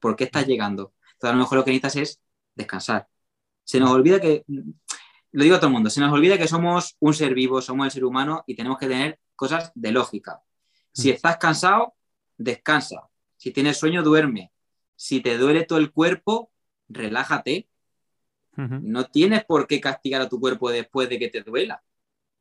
¿por 0.00 0.16
qué 0.16 0.24
estás 0.24 0.46
llegando? 0.46 0.94
Entonces 1.14 1.30
a 1.30 1.32
lo 1.32 1.38
mejor 1.40 1.58
lo 1.58 1.64
que 1.64 1.72
necesitas 1.72 1.96
es 1.96 2.20
descansar. 2.54 3.08
Se 3.64 3.80
nos 3.80 3.90
olvida 3.90 4.20
que 4.20 4.44
lo 5.32 5.44
digo 5.44 5.56
a 5.56 5.58
todo 5.58 5.68
el 5.68 5.74
mundo, 5.74 5.90
se 5.90 6.00
nos 6.00 6.12
olvida 6.12 6.38
que 6.38 6.46
somos 6.46 6.96
un 7.00 7.14
ser 7.14 7.34
vivo, 7.34 7.60
somos 7.62 7.86
el 7.86 7.90
ser 7.90 8.04
humano 8.04 8.44
y 8.46 8.54
tenemos 8.54 8.78
que 8.78 8.86
tener 8.86 9.18
cosas 9.34 9.72
de 9.74 9.90
lógica. 9.90 10.42
Si 10.92 11.08
mm. 11.08 11.14
estás 11.14 11.38
cansado, 11.38 11.94
descansa. 12.36 13.08
Si 13.36 13.50
tienes 13.50 13.78
sueño, 13.78 14.02
duerme. 14.02 14.52
Si 14.94 15.20
te 15.20 15.38
duele 15.38 15.64
todo 15.64 15.78
el 15.78 15.90
cuerpo, 15.90 16.52
relájate. 16.88 17.68
No 18.54 19.06
tienes 19.06 19.46
por 19.46 19.66
qué 19.66 19.80
castigar 19.80 20.20
a 20.20 20.28
tu 20.28 20.38
cuerpo 20.38 20.70
después 20.70 21.08
de 21.08 21.18
que 21.18 21.28
te 21.28 21.42
duela. 21.42 21.82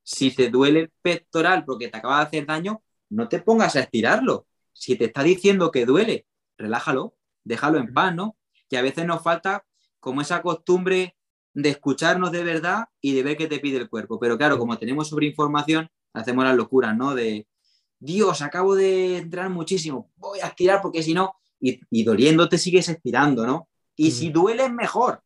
Si 0.04 0.36
te 0.36 0.50
duele 0.50 0.82
el 0.82 0.92
pectoral 1.02 1.64
porque 1.64 1.88
te 1.88 1.98
acaba 1.98 2.18
de 2.18 2.26
hacer 2.26 2.46
daño, 2.46 2.84
no 3.10 3.30
te 3.30 3.40
pongas 3.40 3.78
a 3.78 3.80
estirarlo. 3.80 4.46
Si 4.74 4.98
te 4.98 5.06
está 5.06 5.24
diciendo 5.24 5.72
que 5.72 5.86
duele, 5.86 6.28
relájalo, 6.58 7.16
déjalo 7.46 7.78
en 7.78 7.94
paz, 7.94 8.14
¿no? 8.14 8.36
Que 8.70 8.78
a 8.78 8.82
veces 8.82 9.06
nos 9.06 9.24
falta 9.24 9.66
como 10.02 10.20
esa 10.20 10.42
costumbre 10.42 11.16
de 11.54 11.70
escucharnos 11.70 12.32
de 12.32 12.44
verdad 12.44 12.86
y 13.02 13.14
de 13.14 13.24
ver 13.24 13.38
qué 13.38 13.48
te 13.48 13.60
pide 13.60 13.78
el 13.78 13.90
cuerpo. 13.90 14.20
Pero 14.20 14.38
claro, 14.38 14.58
como 14.58 14.78
tenemos 14.78 15.10
sobreinformación, 15.10 15.90
hacemos 16.14 16.46
las 16.46 16.56
locuras, 16.56 16.96
¿no? 16.96 17.16
De, 17.16 17.48
Dios, 18.00 18.42
acabo 18.42 18.76
de 18.76 19.18
entrar 19.18 19.50
muchísimo, 19.50 20.12
voy 20.16 20.40
a 20.40 20.48
estirar 20.48 20.82
porque 20.82 21.04
si 21.04 21.14
no, 21.14 21.36
y, 21.60 21.80
y 21.92 22.04
doliéndote 22.04 22.58
sigues 22.58 22.90
estirando, 22.90 23.46
¿no? 23.46 23.70
Y 23.96 24.12
si 24.12 24.32
duele 24.32 24.66
es 24.66 24.74
mejor. 24.74 25.24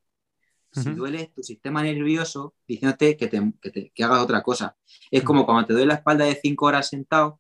Si 0.74 0.90
duele 0.92 1.32
tu 1.34 1.42
sistema 1.42 1.82
nervioso 1.82 2.54
diciéndote 2.68 3.16
que, 3.16 3.28
te, 3.28 3.54
que, 3.94 4.04
hagas 4.04 4.20
otra 4.22 4.44
cosa. 4.44 4.76
Es 5.10 5.24
como 5.24 5.46
cuando 5.46 5.68
te 5.68 5.72
duele 5.72 5.88
la 5.88 5.94
espalda 5.94 6.26
de 6.26 6.36
cinco 6.36 6.66
horas 6.66 6.90
sentado, 6.90 7.40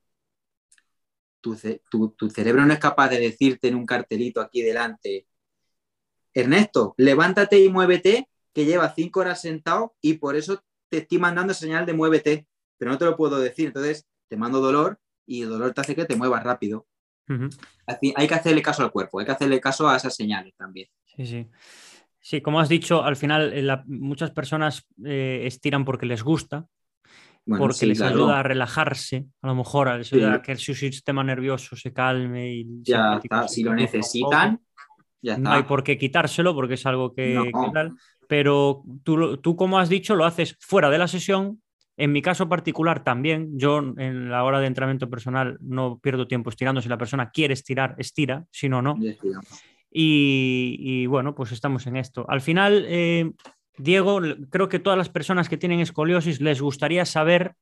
tu, 1.41 1.57
tu, 2.17 2.29
cerebro 2.29 2.65
no 2.65 2.73
es 2.73 2.79
capaz 2.79 3.09
de 3.09 3.19
decirte 3.19 3.67
en 3.67 3.75
un 3.75 3.85
cartelito 3.85 4.39
aquí 4.39 4.61
delante, 4.61 5.27
Ernesto, 6.33 6.95
levántate 6.97 7.59
y 7.59 7.69
muévete, 7.69 8.29
que 8.55 8.65
lleva 8.65 8.93
cinco 8.95 9.19
horas 9.19 9.41
sentado 9.41 9.95
y 10.01 10.13
por 10.13 10.37
eso 10.37 10.63
te 10.89 10.99
estoy 10.99 11.19
mandando 11.19 11.53
señal 11.53 11.85
de 11.85 11.93
muévete, 11.93 12.47
pero 12.77 12.89
no 12.89 12.97
te 12.97 13.05
lo 13.05 13.17
puedo 13.17 13.37
decir. 13.37 13.67
Entonces 13.67 14.07
te 14.29 14.37
mando 14.37 14.61
dolor 14.61 14.97
y 15.27 15.41
el 15.41 15.49
dolor 15.49 15.73
te 15.73 15.81
hace 15.81 15.95
que 15.95 16.05
te 16.05 16.15
muevas 16.15 16.41
rápido. 16.41 16.87
hay 18.15 18.27
que 18.27 18.33
hacerle 18.33 18.61
caso 18.61 18.81
al 18.81 18.91
cuerpo, 18.91 19.19
hay 19.19 19.25
que 19.25 19.33
hacerle 19.33 19.59
caso 19.59 19.89
a 19.89 19.97
esas 19.97 20.15
señales 20.15 20.55
también. 20.55 20.87
Sí, 21.03 21.25
sí. 21.25 21.47
Sí, 22.21 22.41
como 22.41 22.59
has 22.59 22.69
dicho, 22.69 23.03
al 23.03 23.17
final 23.17 23.51
eh, 23.53 23.77
muchas 23.85 24.31
personas 24.31 24.87
eh, 25.03 25.41
estiran 25.43 25.85
porque 25.85 26.07
les 26.07 26.23
gusta, 26.23 26.65
porque 27.45 27.85
les 27.85 28.01
ayuda 28.01 28.39
a 28.39 28.43
relajarse, 28.43 29.27
a 29.43 29.47
lo 29.47 29.53
mejor 29.53 29.95
les 29.95 30.11
ayuda 30.11 30.35
a 30.35 30.41
que 30.41 30.55
su 30.55 30.73
sistema 30.73 31.23
nervioso 31.23 31.75
se 31.75 31.93
calme 31.93 32.51
y 32.51 32.81
ya 32.81 33.19
está. 33.21 33.47
si 33.47 33.63
lo 33.63 33.75
necesitan, 33.75 34.59
ya 35.21 35.37
no 35.37 35.51
hay 35.51 35.63
por 35.63 35.83
qué 35.83 35.97
quitárselo 35.97 36.53
porque 36.53 36.75
es 36.75 36.85
algo 36.85 37.13
que, 37.13 37.51
tal, 37.73 37.95
pero 38.27 38.83
tú, 39.03 39.37
tú, 39.37 39.55
como 39.55 39.79
has 39.79 39.89
dicho, 39.89 40.15
lo 40.15 40.25
haces 40.25 40.57
fuera 40.59 40.89
de 40.89 40.97
la 40.97 41.07
sesión. 41.07 41.61
En 41.97 42.11
mi 42.11 42.21
caso 42.21 42.49
particular 42.49 43.03
también, 43.03 43.57
yo 43.57 43.79
en 43.79 44.29
la 44.29 44.43
hora 44.43 44.59
de 44.59 44.67
entrenamiento 44.67 45.09
personal 45.09 45.57
no 45.61 45.99
pierdo 45.99 46.27
tiempo 46.27 46.49
estirando. 46.49 46.81
Si 46.81 46.89
la 46.89 46.97
persona 46.97 47.31
quiere 47.31 47.53
estirar, 47.53 47.95
estira, 47.97 48.45
si 48.51 48.67
no, 48.67 48.81
no. 48.81 48.97
Y, 49.97 51.05
bueno, 51.05 51.35
pues 51.35 51.53
estamos 51.53 51.87
en 51.87 51.95
esto. 51.95 52.25
Al 52.27 52.41
final, 52.41 52.85
eh, 52.87 53.31
Diego, 53.77 54.19
creo 54.49 54.67
que 54.67 54.79
todas 54.79 54.97
las 54.97 55.09
personas 55.09 55.47
que 55.47 55.57
tienen 55.57 55.79
escoliosis 55.79 56.41
les 56.41 56.61
gustaría 56.61 57.05
saber 57.05 57.55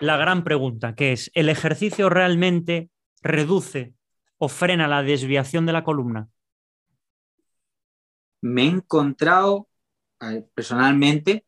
la 0.00 0.16
gran 0.16 0.42
pregunta, 0.42 0.94
que 0.94 1.12
es, 1.12 1.30
¿el 1.34 1.50
ejercicio 1.50 2.08
realmente 2.08 2.88
reduce 3.22 3.94
o 4.38 4.48
frena 4.48 4.88
la 4.88 5.02
desviación 5.02 5.66
de 5.66 5.72
la 5.72 5.84
columna? 5.84 6.28
Me 8.40 8.62
he 8.62 8.66
encontrado 8.66 9.68
personalmente 10.54 11.46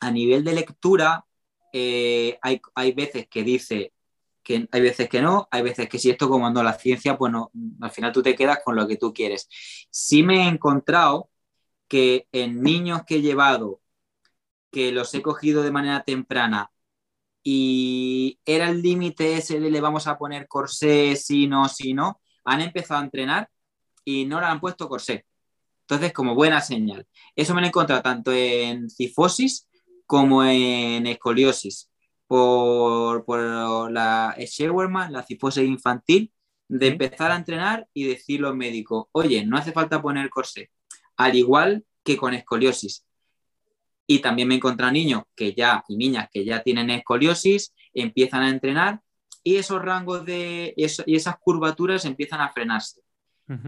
a 0.00 0.10
nivel 0.10 0.44
de 0.44 0.52
lectura, 0.54 1.26
eh, 1.72 2.38
hay, 2.42 2.60
hay, 2.74 2.92
veces 2.92 3.26
que 3.28 3.42
dice 3.42 3.92
que 4.42 4.68
hay 4.70 4.80
veces 4.80 5.08
que 5.08 5.22
no, 5.22 5.48
hay 5.50 5.62
veces 5.62 5.88
que 5.88 5.98
si 5.98 6.10
esto 6.10 6.28
como 6.28 6.46
ando 6.46 6.62
la 6.62 6.74
ciencia, 6.74 7.16
pues 7.16 7.32
no, 7.32 7.50
al 7.80 7.90
final 7.90 8.12
tú 8.12 8.22
te 8.22 8.36
quedas 8.36 8.60
con 8.64 8.76
lo 8.76 8.86
que 8.86 8.96
tú 8.96 9.12
quieres. 9.12 9.48
Sí 9.90 10.22
me 10.22 10.44
he 10.44 10.48
encontrado 10.48 11.30
que 11.88 12.28
en 12.32 12.62
niños 12.62 13.02
que 13.06 13.16
he 13.16 13.22
llevado, 13.22 13.80
que 14.70 14.92
los 14.92 15.14
he 15.14 15.22
cogido 15.22 15.62
de 15.62 15.70
manera 15.70 16.04
temprana 16.04 16.70
y 17.42 18.40
era 18.44 18.70
el 18.70 18.82
límite 18.82 19.36
ese 19.36 19.60
de 19.60 19.70
le 19.70 19.80
vamos 19.80 20.06
a 20.06 20.18
poner 20.18 20.48
corsé, 20.48 21.16
si 21.16 21.46
no, 21.46 21.68
si 21.68 21.94
no, 21.94 22.20
han 22.44 22.60
empezado 22.62 23.00
a 23.00 23.04
entrenar 23.04 23.50
y 24.04 24.24
no 24.26 24.40
le 24.40 24.46
han 24.46 24.60
puesto 24.60 24.88
corsé. 24.88 25.26
Entonces, 25.86 26.12
como 26.12 26.34
buena 26.34 26.60
señal. 26.60 27.06
Eso 27.36 27.54
me 27.54 27.60
lo 27.60 27.66
he 27.66 27.68
encontrado 27.68 28.02
tanto 28.02 28.32
en 28.32 28.88
cifosis 28.88 29.68
como 30.06 30.44
en 30.44 31.06
escoliosis 31.06 31.90
por, 32.26 33.24
por 33.24 33.90
la 33.90 34.34
Shewerman, 34.38 35.12
la 35.12 35.22
cifosis 35.22 35.64
infantil, 35.64 36.32
de 36.68 36.88
empezar 36.88 37.30
a 37.30 37.36
entrenar 37.36 37.86
y 37.92 38.04
decirlo 38.04 38.48
al 38.48 38.56
médico, 38.56 39.08
oye, 39.12 39.44
no 39.44 39.56
hace 39.56 39.72
falta 39.72 40.00
poner 40.00 40.30
corsé, 40.30 40.70
al 41.16 41.36
igual 41.36 41.84
que 42.02 42.16
con 42.16 42.34
escoliosis. 42.34 43.06
Y 44.06 44.20
también 44.20 44.48
me 44.48 44.54
encontrado 44.54 44.92
niños 44.92 45.22
que 45.34 45.54
ya, 45.54 45.84
y 45.88 45.96
niñas 45.96 46.28
que 46.32 46.44
ya 46.44 46.62
tienen 46.62 46.90
escoliosis, 46.90 47.74
empiezan 47.92 48.42
a 48.42 48.50
entrenar 48.50 49.00
y 49.42 49.56
esos 49.56 49.82
rangos 49.82 50.24
de, 50.24 50.74
y 50.76 51.14
esas 51.14 51.36
curvaturas 51.38 52.04
empiezan 52.04 52.40
a 52.40 52.50
frenarse. 52.50 53.02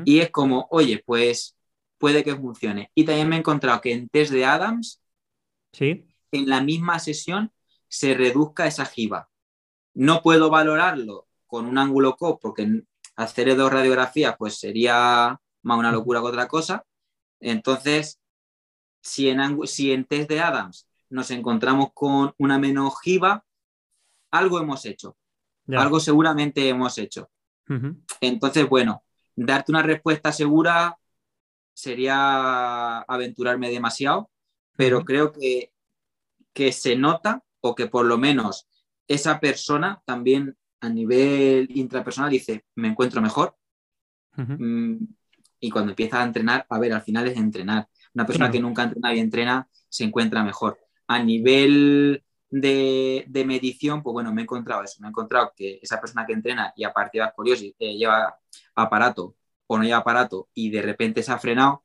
Y 0.06 0.20
es 0.20 0.30
como, 0.30 0.66
oye, 0.70 1.02
pues 1.04 1.55
puede 1.98 2.24
que 2.24 2.36
funcione. 2.36 2.90
Y 2.94 3.04
también 3.04 3.28
me 3.28 3.36
he 3.36 3.38
encontrado 3.38 3.80
que 3.80 3.92
en 3.92 4.08
test 4.08 4.32
de 4.32 4.44
Adams, 4.44 5.02
¿Sí? 5.72 6.06
en 6.32 6.48
la 6.48 6.62
misma 6.62 6.98
sesión, 6.98 7.52
se 7.88 8.14
reduzca 8.14 8.66
esa 8.66 8.84
jiba. 8.84 9.28
No 9.94 10.22
puedo 10.22 10.50
valorarlo 10.50 11.28
con 11.46 11.66
un 11.66 11.78
ángulo 11.78 12.16
COP 12.16 12.40
porque 12.42 12.82
hacer 13.16 13.56
dos 13.56 13.72
radiografías 13.72 14.36
pues 14.36 14.58
sería 14.58 15.40
más 15.62 15.78
una 15.78 15.92
locura 15.92 16.20
que 16.20 16.26
otra 16.26 16.48
cosa. 16.48 16.84
Entonces, 17.40 18.20
si 19.00 19.28
en, 19.28 19.66
si 19.66 19.92
en 19.92 20.04
test 20.04 20.28
de 20.28 20.40
Adams 20.40 20.88
nos 21.08 21.30
encontramos 21.30 21.90
con 21.94 22.34
una 22.38 22.58
menos 22.58 23.00
jiba, 23.00 23.44
algo 24.30 24.58
hemos 24.60 24.84
hecho. 24.84 25.16
Algo 25.68 25.98
seguramente 25.98 26.68
hemos 26.68 26.96
hecho. 26.98 27.30
Entonces, 28.20 28.68
bueno, 28.68 29.02
darte 29.34 29.72
una 29.72 29.82
respuesta 29.82 30.30
segura 30.32 30.96
sería 31.76 33.00
aventurarme 33.00 33.68
demasiado, 33.68 34.30
pero 34.76 35.04
creo 35.04 35.30
que, 35.30 35.72
que 36.54 36.72
se 36.72 36.96
nota 36.96 37.44
o 37.60 37.74
que 37.74 37.86
por 37.86 38.06
lo 38.06 38.16
menos 38.16 38.66
esa 39.06 39.38
persona 39.38 40.02
también 40.06 40.56
a 40.80 40.88
nivel 40.88 41.68
intrapersonal 41.74 42.30
dice, 42.30 42.64
me 42.76 42.88
encuentro 42.88 43.20
mejor. 43.20 43.56
Mm, 44.36 45.04
y 45.60 45.70
cuando 45.70 45.92
empieza 45.92 46.22
a 46.22 46.24
entrenar, 46.24 46.66
a 46.68 46.78
ver, 46.78 46.94
al 46.94 47.02
final 47.02 47.28
es 47.28 47.36
entrenar. 47.36 47.88
Una 48.14 48.24
persona 48.24 48.50
que 48.50 48.60
nunca 48.60 48.84
entrena 48.84 49.14
y 49.14 49.18
entrena 49.18 49.68
se 49.88 50.04
encuentra 50.04 50.42
mejor. 50.42 50.78
A 51.06 51.22
nivel 51.22 52.24
de, 52.48 53.44
medición, 53.46 54.02
pues 54.02 54.14
bueno, 54.14 54.32
me 54.32 54.40
he 54.40 54.44
encontrado 54.44 54.82
eso. 54.82 54.96
Me 55.00 55.08
he 55.08 55.10
encontrado 55.10 55.52
que 55.54 55.78
esa 55.82 56.00
persona 56.00 56.24
que 56.24 56.32
entrena 56.32 56.72
y 56.74 56.84
a 56.84 56.92
partir 56.92 57.20
de 57.20 57.26
la 57.26 57.34
eh, 57.78 57.96
lleva 57.96 58.38
aparato 58.74 59.34
o 59.66 59.78
no 59.78 59.84
lleva 59.84 59.98
aparato 59.98 60.48
y 60.54 60.70
de 60.70 60.82
repente 60.82 61.22
se 61.22 61.32
ha 61.32 61.38
frenado, 61.38 61.84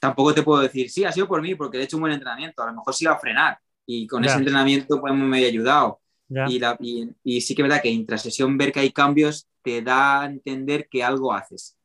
tampoco 0.00 0.34
te 0.34 0.42
puedo 0.42 0.60
decir, 0.60 0.90
sí, 0.90 1.04
ha 1.04 1.12
sido 1.12 1.26
por 1.26 1.40
mí 1.40 1.54
porque 1.54 1.78
he 1.78 1.82
hecho 1.82 1.96
un 1.96 2.02
buen 2.02 2.12
entrenamiento. 2.12 2.62
A 2.62 2.66
lo 2.66 2.74
mejor 2.74 2.94
sí 2.94 3.06
va 3.06 3.12
a 3.12 3.18
frenar, 3.18 3.58
y 3.86 4.06
con 4.06 4.24
ese 4.24 4.36
entrenamiento 4.36 5.00
pues 5.00 5.14
me 5.14 5.44
ha 5.44 5.48
ayudado. 5.48 6.00
Y, 6.48 6.58
la, 6.58 6.76
y, 6.80 7.40
sí 7.40 7.54
que 7.54 7.62
es 7.62 7.68
verdad 7.68 7.80
que 7.80 7.88
intrasesión 7.88 8.58
ver 8.58 8.72
que 8.72 8.80
hay 8.80 8.90
cambios 8.90 9.48
te 9.62 9.80
da 9.80 10.22
a 10.22 10.26
entender 10.26 10.88
que 10.88 11.04
algo 11.04 11.32
haces. 11.32 11.78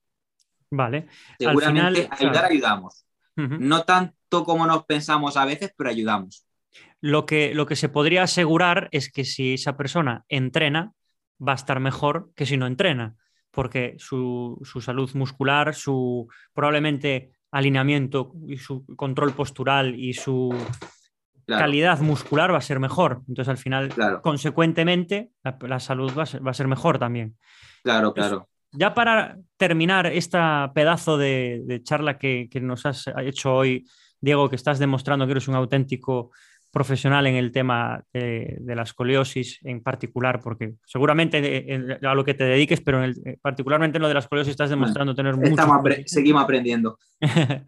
Vale. 0.71 1.08
Seguramente 1.38 2.10
ayudar 2.12 2.45
ayudamos. 2.45 3.06
No 3.36 3.84
tanto 3.84 4.43
como 4.43 4.65
nos 4.67 4.86
pensamos 4.86 5.38
a 5.38 5.45
veces, 5.45 5.74
pero 5.78 5.89
ayudamos. 5.89 6.45
Lo 7.00 7.26
que, 7.26 7.54
lo 7.56 7.65
que 7.65 7.76
se 7.76 7.89
podría 7.89 8.24
asegurar 8.24 8.88
es 8.91 9.12
que 9.12 9.26
si 9.26 9.56
esa 9.56 9.78
persona 9.78 10.26
entrena, 10.28 10.93
va 11.45 11.54
a 11.54 11.56
estar 11.56 11.80
mejor 11.80 12.32
que 12.36 12.45
si 12.45 12.58
no 12.58 12.67
entrena, 12.67 13.15
porque 13.52 13.96
su, 13.98 14.60
su 14.64 14.82
salud 14.82 15.10
muscular, 15.14 15.76
su 15.76 16.28
probablemente 16.54 17.32
alineamiento 17.52 18.34
y 18.48 18.58
su 18.58 18.86
control 18.96 19.34
postural 19.34 19.94
y 19.96 20.14
su 20.14 20.56
calidad 21.46 22.00
muscular 22.00 22.54
va 22.54 22.58
a 22.58 22.62
ser 22.62 22.80
mejor. 22.80 23.22
Entonces, 23.28 23.50
al 23.50 23.58
final, 23.58 23.90
consecuentemente, 24.22 25.32
la, 25.44 25.80
salud 25.80 26.12
va 26.18 26.24
a, 26.24 26.54
ser, 26.54 26.68
mejor 26.68 26.98
también. 26.98 27.38
Claro, 27.84 28.14
claro. 28.14 28.48
ya 28.72 28.94
para 28.94 29.38
terminar 29.58 30.06
esta 30.08 30.72
pedazo 30.74 31.18
de, 31.18 31.82
charla 31.84 32.18
que, 32.18 32.50
nos 32.62 32.86
has 32.86 33.10
hecho 33.24 33.54
hoy, 33.54 33.86
Diego, 34.20 34.50
que 34.50 34.56
estás 34.56 34.80
demostrando 34.80 35.26
que 35.26 35.32
eres 35.32 35.48
un 35.48 35.56
auténtico 35.56 36.32
profesional 36.72 37.28
en 37.28 37.36
el 37.36 37.52
tema 37.52 38.04
de, 38.14 38.60
la 38.66 38.84
escoliosis 38.84 39.60
en 39.64 39.82
particular, 39.82 40.40
porque 40.42 40.74
seguramente 40.86 41.98
a 42.02 42.16
lo 42.16 42.24
que 42.24 42.34
te 42.34 42.46
dediques, 42.46 42.82
pero 42.82 43.04
en 43.04 43.14
particularmente 43.42 43.98
en 43.98 44.02
lo 44.02 44.08
de 44.08 44.14
la 44.14 44.22
escoliosis 44.22 44.52
estás 44.52 44.70
demostrando 44.70 45.14
tener 45.14 45.36
mucho... 45.36 45.56
seguimos 46.06 46.44
aprendiendo. 46.44 46.98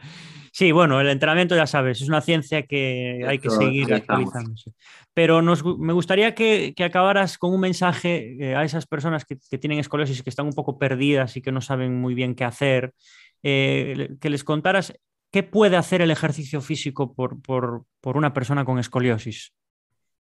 Sí, 0.56 0.72
bueno, 0.72 1.02
el 1.02 1.10
entrenamiento 1.10 1.56
ya 1.56 1.66
sabes, 1.66 2.00
es 2.00 2.08
una 2.08 2.22
ciencia 2.22 2.62
que 2.68 3.26
hay 3.28 3.40
que 3.40 3.50
seguir 3.50 3.92
actualizándose. 3.92 4.72
Pero 5.12 5.42
me 5.42 5.94
gustaría 5.94 6.36
que, 6.36 6.76
acabaras 6.86 7.40
con 7.40 7.56
un 7.56 7.60
mensaje 7.60 8.38
eh, 8.40 8.56
a 8.56 8.64
esas 8.64 8.86
personas 8.86 9.26
que, 9.26 9.36
tienen 9.58 9.80
escoliosis, 9.80 10.22
que 10.22 10.30
están 10.30 10.46
un 10.46 10.54
poco 10.54 10.78
perdidas 10.78 11.38
y 11.38 11.42
que 11.42 11.52
no 11.52 11.60
saben 11.60 12.00
muy 12.00 12.14
bien 12.14 12.36
qué 12.36 12.44
hacer, 12.44 12.94
eh, 13.42 14.10
que 14.22 14.30
les 14.30 14.44
contaras 14.44 14.94
¿qué 15.34 15.42
puede 15.42 15.78
hacer 15.78 16.02
el 16.02 16.12
ejercicio 16.12 16.62
físico 16.62 17.16
por, 17.16 17.86
una 18.04 18.34
persona 18.34 18.64
con 18.64 18.78
escoliosis? 18.78 19.52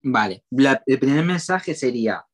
Vale, 0.02 0.44
el 0.86 1.00
primer 1.00 1.24
mensaje 1.24 1.74
sería, 1.74 2.26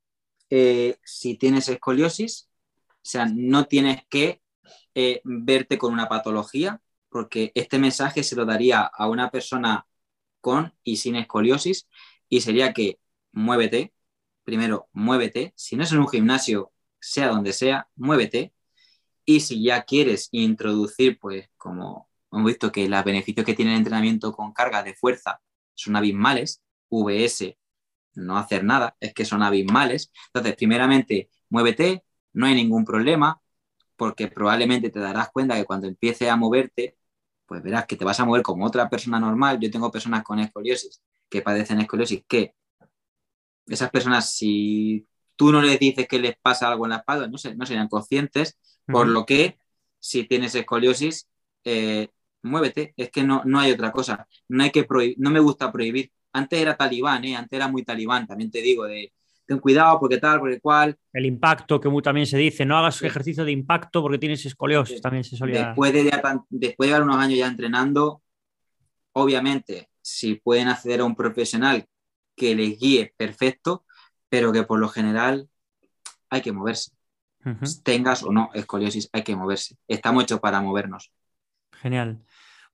eh, 0.49 0.97
si 1.04 1.38
tienes 1.38 1.69
escoliosis, 1.69 2.49
o 2.89 2.93
sea, 3.04 3.28
no 3.32 3.65
tienes 3.65 4.01
que 4.10 4.41
eh, 4.95 5.21
verte 5.23 5.78
con 5.78 5.93
una 5.93 6.10
patología, 6.10 6.82
porque 7.10 7.51
este 7.54 7.78
mensaje 7.78 8.23
se 8.23 8.36
lo 8.36 8.45
daría 8.45 8.82
a 8.82 9.08
una 9.10 9.30
persona 9.30 9.86
con 10.41 10.73
y 10.84 10.97
sin 10.97 11.15
escoliosis 11.17 11.88
y 12.30 12.41
sería 12.41 12.73
que 12.73 12.99
muévete, 13.32 13.93
primero 14.43 14.89
muévete, 14.91 15.54
si 15.56 15.75
no 15.75 15.84
es 15.84 15.91
en 15.91 15.99
un 15.99 16.10
gimnasio, 16.10 16.71
sea 16.99 17.28
donde 17.28 17.54
sea, 17.54 17.88
muévete, 17.95 18.54
y 19.23 19.41
si 19.41 19.63
ya 19.63 19.84
quieres 19.84 20.30
introducir, 20.32 21.19
pues 21.19 21.47
como 21.58 22.10
hemos 22.38 22.48
visto 22.48 22.71
que 22.71 22.88
los 22.89 23.04
beneficios 23.04 23.45
que 23.45 23.54
tiene 23.54 23.71
el 23.71 23.78
entrenamiento 23.80 24.32
con 24.34 24.54
carga 24.54 24.84
de 24.84 24.95
fuerza 24.95 25.41
son 25.74 25.95
abismales, 25.95 26.62
VS, 26.89 27.58
no 28.15 28.38
hacer 28.38 28.63
nada, 28.63 28.95
es 29.00 29.13
que 29.13 29.26
son 29.26 29.43
abismales. 29.43 30.12
Entonces, 30.28 30.56
primeramente, 30.56 31.30
muévete, 31.50 32.04
no 32.34 32.45
hay 32.45 32.56
ningún 32.56 32.86
problema, 32.86 33.41
porque 33.95 34.28
probablemente 34.28 34.89
te 34.89 35.00
darás 35.00 35.30
cuenta 35.32 35.56
que 35.56 35.65
cuando 35.65 35.88
empieces 35.88 36.30
a 36.30 36.36
moverte, 36.36 36.98
pues 37.45 37.62
verás 37.63 37.86
que 37.86 37.95
te 37.98 38.06
vas 38.06 38.19
a 38.19 38.26
mover 38.26 38.41
como 38.43 38.65
otra 38.65 38.89
persona 38.89 39.19
normal. 39.19 39.60
Yo 39.60 39.71
tengo 39.71 39.91
personas 39.91 40.24
con 40.24 40.39
escoliosis 40.39 41.02
que 41.30 41.41
padecen 41.41 41.80
escoliosis 41.82 42.24
que 42.28 42.56
esas 43.67 43.89
personas, 43.89 44.34
si 44.34 45.08
tú 45.36 45.52
no 45.52 45.62
les 45.62 45.80
dices 45.80 46.08
que 46.08 46.19
les 46.19 46.38
pasa 46.38 46.67
algo 46.67 46.86
en 46.86 46.91
la 46.91 46.98
espalda, 46.98 47.28
no, 47.28 47.38
no 47.56 47.65
serían 47.65 47.88
conscientes, 47.88 48.58
por 48.86 49.08
lo 49.08 49.26
que 49.26 49.58
si 50.00 50.26
tienes 50.26 50.54
escoliosis, 50.56 51.28
eh, 51.63 52.10
muévete, 52.45 52.93
es 52.95 53.10
que 53.12 53.23
no, 53.23 53.41
no 53.45 53.60
hay 53.60 53.71
otra 53.71 53.91
cosa. 53.91 54.27
No, 54.47 54.63
hay 54.63 54.71
que 54.71 54.88
no 55.17 55.29
me 55.29 55.39
gusta 55.39 55.71
prohibir. 55.71 56.12
Antes 56.34 56.60
era 56.60 56.75
talibán, 56.75 57.23
¿eh? 57.25 57.36
antes 57.36 57.55
era 57.55 57.67
muy 57.67 57.84
talibán, 57.84 58.27
también 58.27 58.51
te 58.51 58.62
digo, 58.62 58.86
de 58.86 59.13
ten 59.45 59.60
cuidado 59.60 59.99
porque 59.99 60.17
tal, 60.17 60.39
porque 60.39 60.60
cual. 60.60 60.97
El 61.13 61.25
impacto, 61.25 61.79
que 61.79 61.89
también 62.01 62.25
se 62.25 62.38
dice, 62.38 62.65
no 62.65 62.77
hagas 62.77 63.01
ejercicio 63.01 63.45
de 63.45 63.51
impacto 63.51 64.01
porque 64.01 64.17
tienes 64.17 64.45
escoliosis, 64.45 65.01
también 65.01 65.23
se 65.23 65.38
solía. 65.38 65.67
Después 65.67 65.93
de, 65.93 66.12
después 66.49 66.89
de 66.89 66.93
dar 66.93 67.03
unos 67.03 67.17
años 67.17 67.38
ya 67.38 67.47
entrenando, 67.47 68.21
obviamente, 69.13 69.89
si 70.01 70.36
pueden 70.36 70.67
acceder 70.67 71.01
a 71.01 71.05
un 71.05 71.15
profesional 71.15 71.86
que 72.36 72.55
les 72.55 72.79
guíe, 72.79 73.13
perfecto, 73.15 73.86
pero 74.29 74.51
que 74.51 74.63
por 74.63 74.79
lo 74.79 74.89
general 74.89 75.47
hay 76.29 76.41
que 76.41 76.51
moverse. 76.51 76.91
Tengas 77.84 78.23
o 78.23 78.31
no 78.31 78.49
escoliosis, 78.55 79.08
hay 79.13 79.23
que 79.23 79.36
moverse. 79.36 79.77
Estamos 79.88 80.23
hechos 80.23 80.39
para 80.39 80.62
movernos. 80.62 81.12
Genial. 81.73 82.25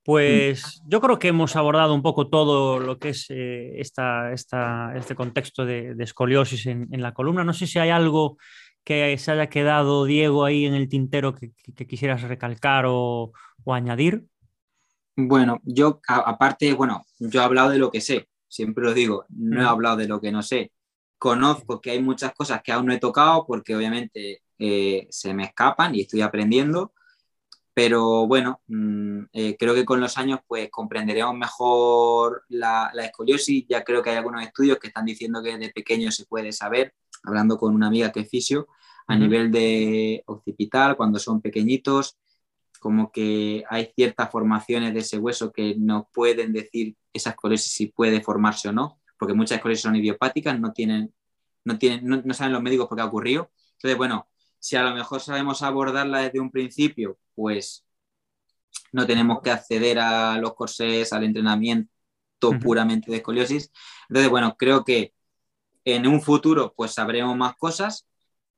Pues 0.04 0.82
yo 0.88 1.00
creo 1.00 1.20
que 1.20 1.28
hemos 1.28 1.56
abordado 1.56 1.94
un 1.94 2.02
poco 2.02 2.28
todo 2.28 2.80
lo 2.80 2.98
que 2.98 3.10
es 3.10 3.28
eh, 3.30 3.80
esta, 3.80 4.34
este 4.34 5.16
contexto 5.16 5.64
de, 5.64 5.96
escoliosis 6.00 6.66
en, 6.66 6.90
la 7.02 7.14
columna. 7.14 7.44
No 7.44 7.54
sé 7.54 7.68
si 7.68 7.78
hay 7.78 7.92
algo 7.92 8.38
que 8.84 9.16
se 9.20 9.32
haya 9.32 9.48
quedado, 9.48 10.06
Diego, 10.06 10.44
ahí 10.44 10.66
en 10.66 10.74
el 10.74 10.90
tintero 10.90 11.36
que, 11.36 11.52
quisieras 11.86 12.24
recalcar 12.24 12.86
o, 12.88 13.32
añadir. 13.68 14.26
Bueno, 15.16 15.60
yo 15.64 16.02
aparte, 16.08 16.74
bueno, 16.74 17.06
yo 17.20 17.42
he 17.42 17.44
hablado 17.44 17.70
de 17.70 17.78
lo 17.78 17.92
que 17.92 18.02
sé, 18.02 18.28
siempre 18.48 18.84
lo 18.84 18.96
digo, 18.96 19.26
no 19.30 19.62
he 19.62 19.66
hablado 19.66 19.98
de 19.98 20.08
lo 20.08 20.20
que 20.20 20.32
no 20.32 20.42
sé. 20.42 20.72
Conozco 21.20 21.80
que 21.80 21.92
hay 21.92 22.02
muchas 22.02 22.34
cosas 22.34 22.64
que 22.64 22.72
aún 22.72 22.88
no 22.88 22.94
he 22.94 22.98
tocado 22.98 23.46
porque 23.46 23.76
obviamente 23.76 24.42
eh, 24.58 25.06
se 25.12 25.36
me 25.36 25.44
escapan 25.44 25.94
y 25.94 26.02
estoy 26.02 26.22
aprendiendo 26.22 26.94
pero 27.74 28.28
bueno, 28.28 28.62
mm, 28.68 29.24
eh, 29.34 29.56
creo 29.58 29.74
que 29.74 29.86
con 29.86 30.02
los 30.02 30.18
años 30.18 30.40
pues 30.48 30.70
comprenderemos 30.70 31.36
mejor 31.36 32.44
la, 32.50 32.92
escoliosis. 33.04 33.66
Ya 33.68 33.84
creo 33.84 34.04
que 34.04 34.10
hay 34.10 34.18
algunos 34.18 34.44
estudios 34.44 34.78
que 34.78 34.88
están 34.88 35.06
diciendo 35.06 35.42
que 35.42 35.58
desde 35.58 35.74
pequeño 35.74 36.12
se 36.12 36.26
puede 36.26 36.52
saber, 36.52 36.94
hablando 37.24 37.58
con 37.58 37.74
una 37.74 37.88
amiga 37.88 38.12
que 38.12 38.22
es 38.22 38.30
fisio, 38.30 38.68
a 39.08 39.16
nivel 39.16 39.52
de 39.52 40.24
occipital, 40.28 40.96
cuando 40.96 41.20
son 41.20 41.42
pequeñitos, 41.42 42.18
como 42.80 43.12
que 43.12 43.64
hay 43.70 43.92
ciertas 43.96 44.32
formaciones 44.32 44.94
de 44.94 45.02
ese 45.02 45.18
hueso 45.18 45.52
que 45.52 45.76
no 45.78 46.10
pueden 46.14 46.54
decir 46.54 46.96
esa 47.12 47.32
escoliosis 47.32 47.74
si 47.74 47.88
puede 47.88 48.22
formarse 48.22 48.70
o 48.70 48.72
no, 48.72 49.02
porque 49.20 49.34
muchas 49.34 49.58
escoliosis 49.58 49.84
son 49.84 49.96
idiopáticas, 49.98 50.58
no, 50.60 50.72
tienen, 50.72 51.14
no, 51.66 51.78
tienen, 51.78 52.24
no 52.26 52.34
saben 52.34 52.54
los 52.54 52.62
médicos 52.62 52.88
por 52.88 52.98
qué 52.98 53.02
ha 53.02 53.06
ocurrido. 53.06 53.52
Entonces, 53.74 53.98
bueno, 53.98 54.28
si 54.62 54.76
a 54.76 54.84
lo 54.84 54.96
mejor 54.96 55.22
sabemos 55.22 55.64
abordarla 55.64 56.20
desde 56.20 56.40
un 56.40 56.52
principio, 56.52 57.18
pues 57.36 57.84
no 58.92 59.08
tenemos 59.08 59.42
que 59.42 59.52
acceder 59.52 60.00
a 60.00 60.38
los 60.38 60.54
corsés, 60.54 61.12
al 61.14 61.24
entrenamiento 61.24 61.90
puramente 62.62 63.12
de 63.12 63.18
escoliosis. 63.18 63.72
Entonces, 64.10 64.30
bueno, 64.30 64.56
creo 64.58 64.84
que 64.84 65.14
en 65.86 66.08
un 66.08 66.22
futuro 66.22 66.74
pues 66.76 66.92
sabremos 66.94 67.36
más 67.38 67.56
cosas. 67.58 68.08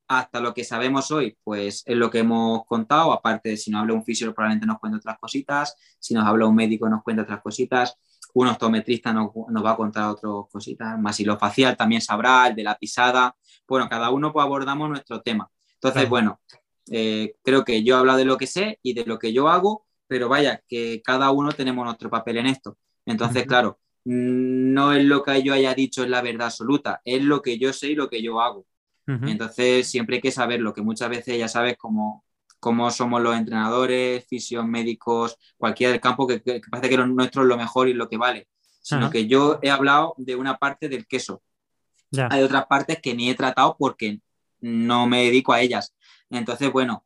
Hasta 0.08 0.42
lo 0.42 0.54
que 0.54 0.66
sabemos 0.66 1.12
hoy, 1.12 1.38
pues 1.44 1.84
es 1.86 1.96
lo 1.98 2.10
que 2.12 2.20
hemos 2.20 2.66
contado. 2.66 3.14
Aparte 3.14 3.50
de 3.50 3.58
si 3.58 3.72
nos 3.72 3.82
habla 3.82 3.94
un 3.94 4.04
fisio, 4.06 4.34
probablemente 4.34 4.68
nos 4.68 4.80
cuente 4.80 4.98
otras 4.98 5.18
cositas. 5.20 5.76
Si 6.00 6.14
nos 6.14 6.26
habla 6.26 6.46
un 6.46 6.56
médico, 6.56 6.90
nos 6.90 7.04
cuenta 7.04 7.24
otras 7.24 7.42
cositas. 7.42 7.96
Un 8.34 8.48
optometrista 8.48 9.14
nos, 9.14 9.32
nos 9.50 9.66
va 9.66 9.72
a 9.72 9.78
contar 9.78 10.10
otras 10.10 10.34
cositas. 10.52 11.00
Más 11.00 11.20
y 11.22 11.26
lo 11.26 11.38
facial 11.40 11.78
también 11.78 12.02
sabrá, 12.02 12.48
el 12.48 12.56
de 12.56 12.64
la 12.64 12.78
pisada. 12.78 13.36
Bueno, 13.68 13.88
cada 13.90 14.10
uno 14.12 14.34
pues 14.34 14.44
abordamos 14.44 14.90
nuestro 14.90 15.22
tema. 15.22 15.50
Entonces, 15.84 16.08
bueno, 16.08 16.40
eh, 16.90 17.36
creo 17.44 17.66
que 17.66 17.84
yo 17.84 17.96
he 17.96 18.00
hablado 18.00 18.20
de 18.20 18.26
lo 18.26 18.38
que 18.38 18.48
sé 18.48 18.80
y 18.82 18.94
de 18.94 19.06
lo 19.06 19.20
que 19.20 19.34
yo 19.34 19.50
hago, 19.50 19.86
pero 20.08 20.30
vaya, 20.30 20.64
que 20.68 21.02
cada 21.04 21.30
uno 21.32 21.52
tenemos 21.52 21.84
nuestro 21.84 22.10
papel 22.10 22.38
en 22.38 22.46
esto. 22.48 22.78
Entonces, 23.06 23.46
claro, 23.46 23.80
no 24.06 24.94
es 24.94 25.04
lo 25.04 25.24
que 25.24 25.44
yo 25.44 25.54
haya 25.54 25.74
dicho 25.74 26.04
es 26.04 26.10
la 26.10 26.22
verdad 26.22 26.48
absoluta, 26.48 27.02
es 27.04 27.22
lo 27.22 27.42
que 27.42 27.58
yo 27.58 27.74
sé 27.74 27.90
y 27.90 27.96
lo 27.96 28.10
que 28.10 28.22
yo 28.22 28.40
hago. 28.40 28.66
Entonces, 29.06 29.86
siempre 29.90 30.16
hay 30.16 30.22
que 30.22 30.32
saber 30.32 30.62
lo 30.62 30.74
que 30.74 30.82
muchas 30.82 31.10
veces 31.10 31.38
ya 31.38 31.50
sabes 31.50 31.76
cómo, 31.78 32.24
cómo 32.62 32.90
somos 32.90 33.22
los 33.22 33.36
entrenadores, 33.36 34.26
fisios, 34.26 34.66
médicos, 34.66 35.38
cualquiera 35.58 35.92
del 35.92 36.00
campo, 36.00 36.26
que, 36.26 36.42
parece 36.72 36.90
que 36.90 36.96
lo 36.96 37.06
nuestro 37.08 37.42
es 37.42 37.50
lo 37.50 37.58
mejor 37.58 37.90
y 37.90 37.94
lo 37.94 38.08
que 38.08 38.16
vale. 38.16 38.48
Sino 38.80 39.10
que 39.10 39.28
yo 39.28 39.60
he 39.62 39.70
hablado 39.70 40.14
de 40.18 40.38
una 40.38 40.58
parte 40.58 40.88
del 40.88 41.06
queso. 41.06 41.42
Hay 42.30 42.42
otras 42.42 42.68
partes 42.68 43.00
que 43.02 43.14
ni 43.14 43.30
he 43.30 43.36
tratado 43.36 43.76
porque 43.78 44.22
no 44.64 45.06
me 45.08 45.26
dedico 45.26 45.54
a 45.54 45.62
ellas. 45.62 45.94
Entonces, 46.30 46.72
bueno, 46.72 47.06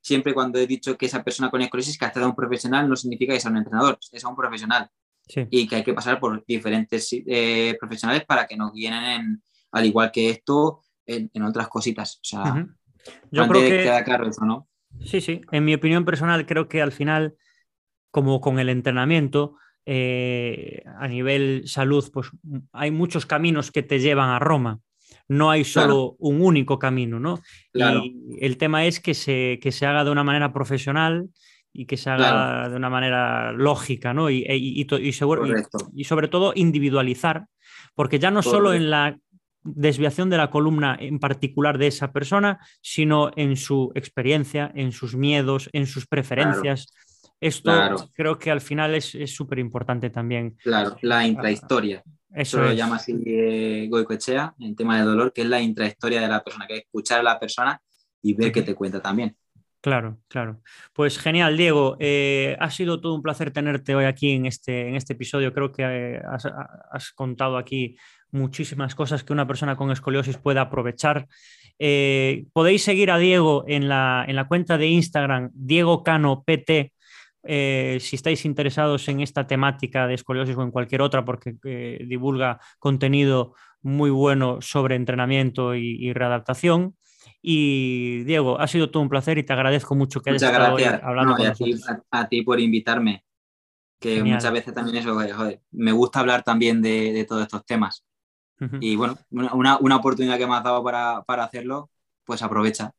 siempre 0.00 0.32
cuando 0.32 0.58
he 0.58 0.66
dicho 0.66 0.96
que 0.96 1.06
esa 1.06 1.24
persona 1.24 1.50
con 1.50 1.60
esclerosis 1.60 1.98
que 1.98 2.04
ha 2.04 2.12
a 2.14 2.26
un 2.26 2.36
profesional 2.36 2.88
no 2.88 2.96
significa 2.96 3.34
que 3.34 3.40
sea 3.40 3.50
un 3.50 3.58
entrenador, 3.58 3.98
es 4.12 4.24
un 4.24 4.36
profesional. 4.36 4.88
Y 5.50 5.68
que 5.68 5.76
hay 5.76 5.84
que 5.84 5.92
pasar 5.92 6.18
por 6.18 6.42
diferentes 6.46 7.10
eh, 7.12 7.76
profesionales 7.78 8.24
para 8.24 8.46
que 8.46 8.56
nos 8.56 8.72
guíen, 8.72 9.42
al 9.72 9.84
igual 9.84 10.10
que 10.10 10.30
esto, 10.30 10.84
en, 11.04 11.42
otras 11.42 11.68
cositas. 11.68 12.16
O 12.16 12.24
sea, 12.24 12.66
yo 13.30 13.46
creo 13.46 13.60
que 13.60 13.82
queda 13.82 14.04
claro 14.04 14.26
eso, 14.26 14.46
¿no? 14.46 14.68
Sí, 15.04 15.20
sí. 15.20 15.42
En 15.52 15.66
mi 15.66 15.74
opinión 15.74 16.06
personal, 16.06 16.46
creo 16.46 16.66
que 16.68 16.80
al 16.80 16.92
final, 16.92 17.36
como 18.10 18.40
con 18.40 18.58
el 18.58 18.70
entrenamiento, 18.70 19.56
eh, 19.84 20.82
a 20.98 21.06
nivel 21.08 21.64
salud, 21.66 22.10
pues 22.10 22.30
hay 22.72 22.90
muchos 22.90 23.26
caminos 23.26 23.70
que 23.70 23.82
te 23.82 23.98
llevan 23.98 24.30
a 24.30 24.38
Roma 24.38 24.80
no 25.28 25.50
hay 25.50 25.64
solo 25.64 26.16
un 26.18 26.40
único 26.40 26.78
camino, 26.78 27.20
¿no? 27.20 27.40
Y 27.72 28.38
el 28.40 28.56
tema 28.56 28.86
es 28.86 28.98
que 28.98 29.14
se, 29.14 29.60
se 29.62 29.86
haga 29.86 30.04
de 30.04 30.10
una 30.10 30.24
manera 30.24 30.52
profesional 30.52 31.28
y 31.72 31.86
que 31.86 31.96
se 31.96 32.10
haga 32.10 32.68
de 32.68 32.76
una 32.76 32.88
manera 32.88 33.52
lógica, 33.52 34.14
¿no? 34.14 34.30
Y, 34.30 34.44
y, 34.48 34.86
y, 35.00 35.12
sobre 35.12 36.28
todo 36.28 36.52
individualizar, 36.54 37.46
porque 37.94 38.18
ya 38.18 38.30
no 38.30 38.42
solo 38.42 38.72
en 38.72 38.90
la 38.90 39.18
desviación 39.62 40.30
de 40.30 40.38
la 40.38 40.50
columna 40.50 40.96
en 40.98 41.18
particular 41.18 41.76
de 41.76 41.88
esa 41.88 42.10
persona, 42.10 42.58
sino 42.80 43.30
en 43.36 43.56
su 43.56 43.92
experiencia, 43.94 44.72
en 44.74 44.92
sus 44.92 45.14
miedos, 45.14 45.68
en 45.72 45.86
sus 45.86 46.06
preferencias. 46.06 46.86
Esto 47.40 48.10
creo 48.14 48.38
que 48.38 48.50
al 48.50 48.62
final 48.62 48.94
es 48.94 49.14
súper 49.26 49.58
importante 49.58 50.08
también. 50.10 50.56
Claro, 50.62 50.96
la 51.02 51.26
intrahistoria. 51.26 52.02
Eso, 52.34 52.60
lo 52.60 52.72
llama 52.72 52.96
así 52.96 53.22
eh, 53.24 53.86
Goicoechea 53.90 54.54
en 54.58 54.76
tema 54.76 54.98
de 54.98 55.04
dolor, 55.04 55.32
que 55.32 55.42
es 55.42 55.48
la 55.48 55.60
intrahistoria 55.60 56.20
de 56.20 56.28
la 56.28 56.44
persona, 56.44 56.66
que 56.66 56.74
es 56.74 56.80
escuchar 56.80 57.20
a 57.20 57.22
la 57.22 57.40
persona 57.40 57.80
y 58.22 58.34
ver 58.34 58.52
qué 58.52 58.62
te 58.62 58.74
cuenta 58.74 59.00
también. 59.00 59.36
Claro, 59.80 60.18
claro. 60.28 60.60
Pues 60.92 61.18
genial, 61.18 61.56
Diego. 61.56 61.96
Eh, 62.00 62.56
ha 62.58 62.70
sido 62.70 63.00
todo 63.00 63.14
un 63.14 63.22
placer 63.22 63.52
tenerte 63.52 63.94
hoy 63.94 64.04
aquí 64.04 64.32
en 64.32 64.46
este, 64.46 64.88
en 64.88 64.96
este 64.96 65.14
episodio. 65.14 65.54
Creo 65.54 65.72
que 65.72 65.84
eh, 65.84 66.20
has, 66.90 67.12
contado 67.12 67.56
aquí 67.56 67.96
muchísimas 68.30 68.94
cosas 68.94 69.24
que 69.24 69.32
una 69.32 69.46
persona 69.46 69.76
con 69.76 69.90
escoliosis 69.90 70.36
pueda 70.36 70.62
aprovechar. 70.62 71.26
podéis 72.52 72.82
seguir 72.82 73.10
a 73.10 73.18
Diego 73.18 73.64
en 73.68 73.88
la, 73.88 74.24
en 74.28 74.36
la 74.36 74.48
cuenta 74.48 74.76
de 74.76 74.88
Instagram, 74.88 75.50
Diego 75.54 76.02
Cano 76.02 76.42
PT, 76.44 76.92
eh, 77.44 77.98
si 78.00 78.16
estáis 78.16 78.44
interesados 78.44 79.08
en 79.08 79.20
esta 79.20 79.46
temática 79.46 80.06
de 80.06 80.14
escoliosis 80.14 80.56
o 80.56 80.62
en 80.62 80.70
cualquier 80.70 81.02
otra, 81.02 81.24
porque 81.24 81.56
eh, 81.64 82.04
divulga 82.06 82.60
contenido 82.78 83.54
muy 83.82 84.10
bueno 84.10 84.60
sobre 84.60 84.96
entrenamiento 84.96 85.74
y, 85.74 86.12
readaptación. 86.12 86.96
Y 87.40 88.24
Diego, 88.24 88.60
ha 88.60 88.66
sido 88.66 88.90
todo 88.90 89.02
un 89.02 89.08
placer 89.08 89.38
y 89.38 89.44
te 89.44 89.52
agradezco 89.52 89.94
mucho 89.94 90.20
que 90.20 90.30
hayas 90.30 90.42
estado 90.42 90.76
hablando 91.02 91.36
con 91.36 91.46
a, 91.46 91.54
ti, 91.54 91.74
a, 92.10 92.28
ti, 92.28 92.42
por 92.42 92.58
invitarme. 92.58 93.24
Que 94.00 94.22
muchas 94.22 94.52
veces 94.52 94.74
también 94.74 94.96
eso, 94.96 95.14
joder, 95.14 95.60
me 95.72 95.92
gusta 95.92 96.20
hablar 96.20 96.42
también 96.42 96.80
de, 96.82 97.24
todos 97.28 97.42
estos 97.42 97.64
temas. 97.64 98.04
Y 98.80 98.96
bueno, 98.96 99.16
una, 99.30 99.78
una, 99.78 99.96
oportunidad 99.96 100.36
que 100.36 100.46
me 100.46 100.54
has 100.56 100.64
dado 100.64 100.82
para, 100.82 101.22
para 101.22 101.44
hacerlo, 101.44 101.90
pues 102.24 102.42
aprovecha. 102.42 102.92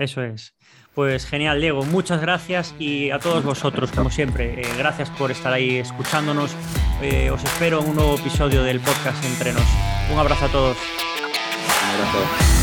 Eso 0.00 0.22
es. 0.22 0.54
Pues 0.94 1.24
genial, 1.24 1.60
Diego. 1.60 1.84
Muchas 1.84 2.20
gracias 2.20 2.74
y 2.78 3.10
a 3.10 3.18
todos 3.18 3.44
vosotros, 3.44 3.92
como 3.92 4.10
siempre, 4.10 4.60
eh, 4.60 4.68
gracias 4.76 5.08
por 5.10 5.30
estar 5.30 5.52
ahí 5.52 5.76
escuchándonos. 5.76 6.54
Eh, 7.00 7.30
os 7.30 7.42
espero 7.44 7.80
en 7.80 7.90
un 7.90 7.96
nuevo 7.96 8.16
episodio 8.16 8.62
del 8.62 8.80
podcast 8.80 9.24
Entrenos. 9.24 9.62
Un 10.12 10.18
abrazo 10.18 10.46
a 10.46 10.48
todos. 10.48 10.76
Un 10.76 12.00
abrazo. 12.00 12.59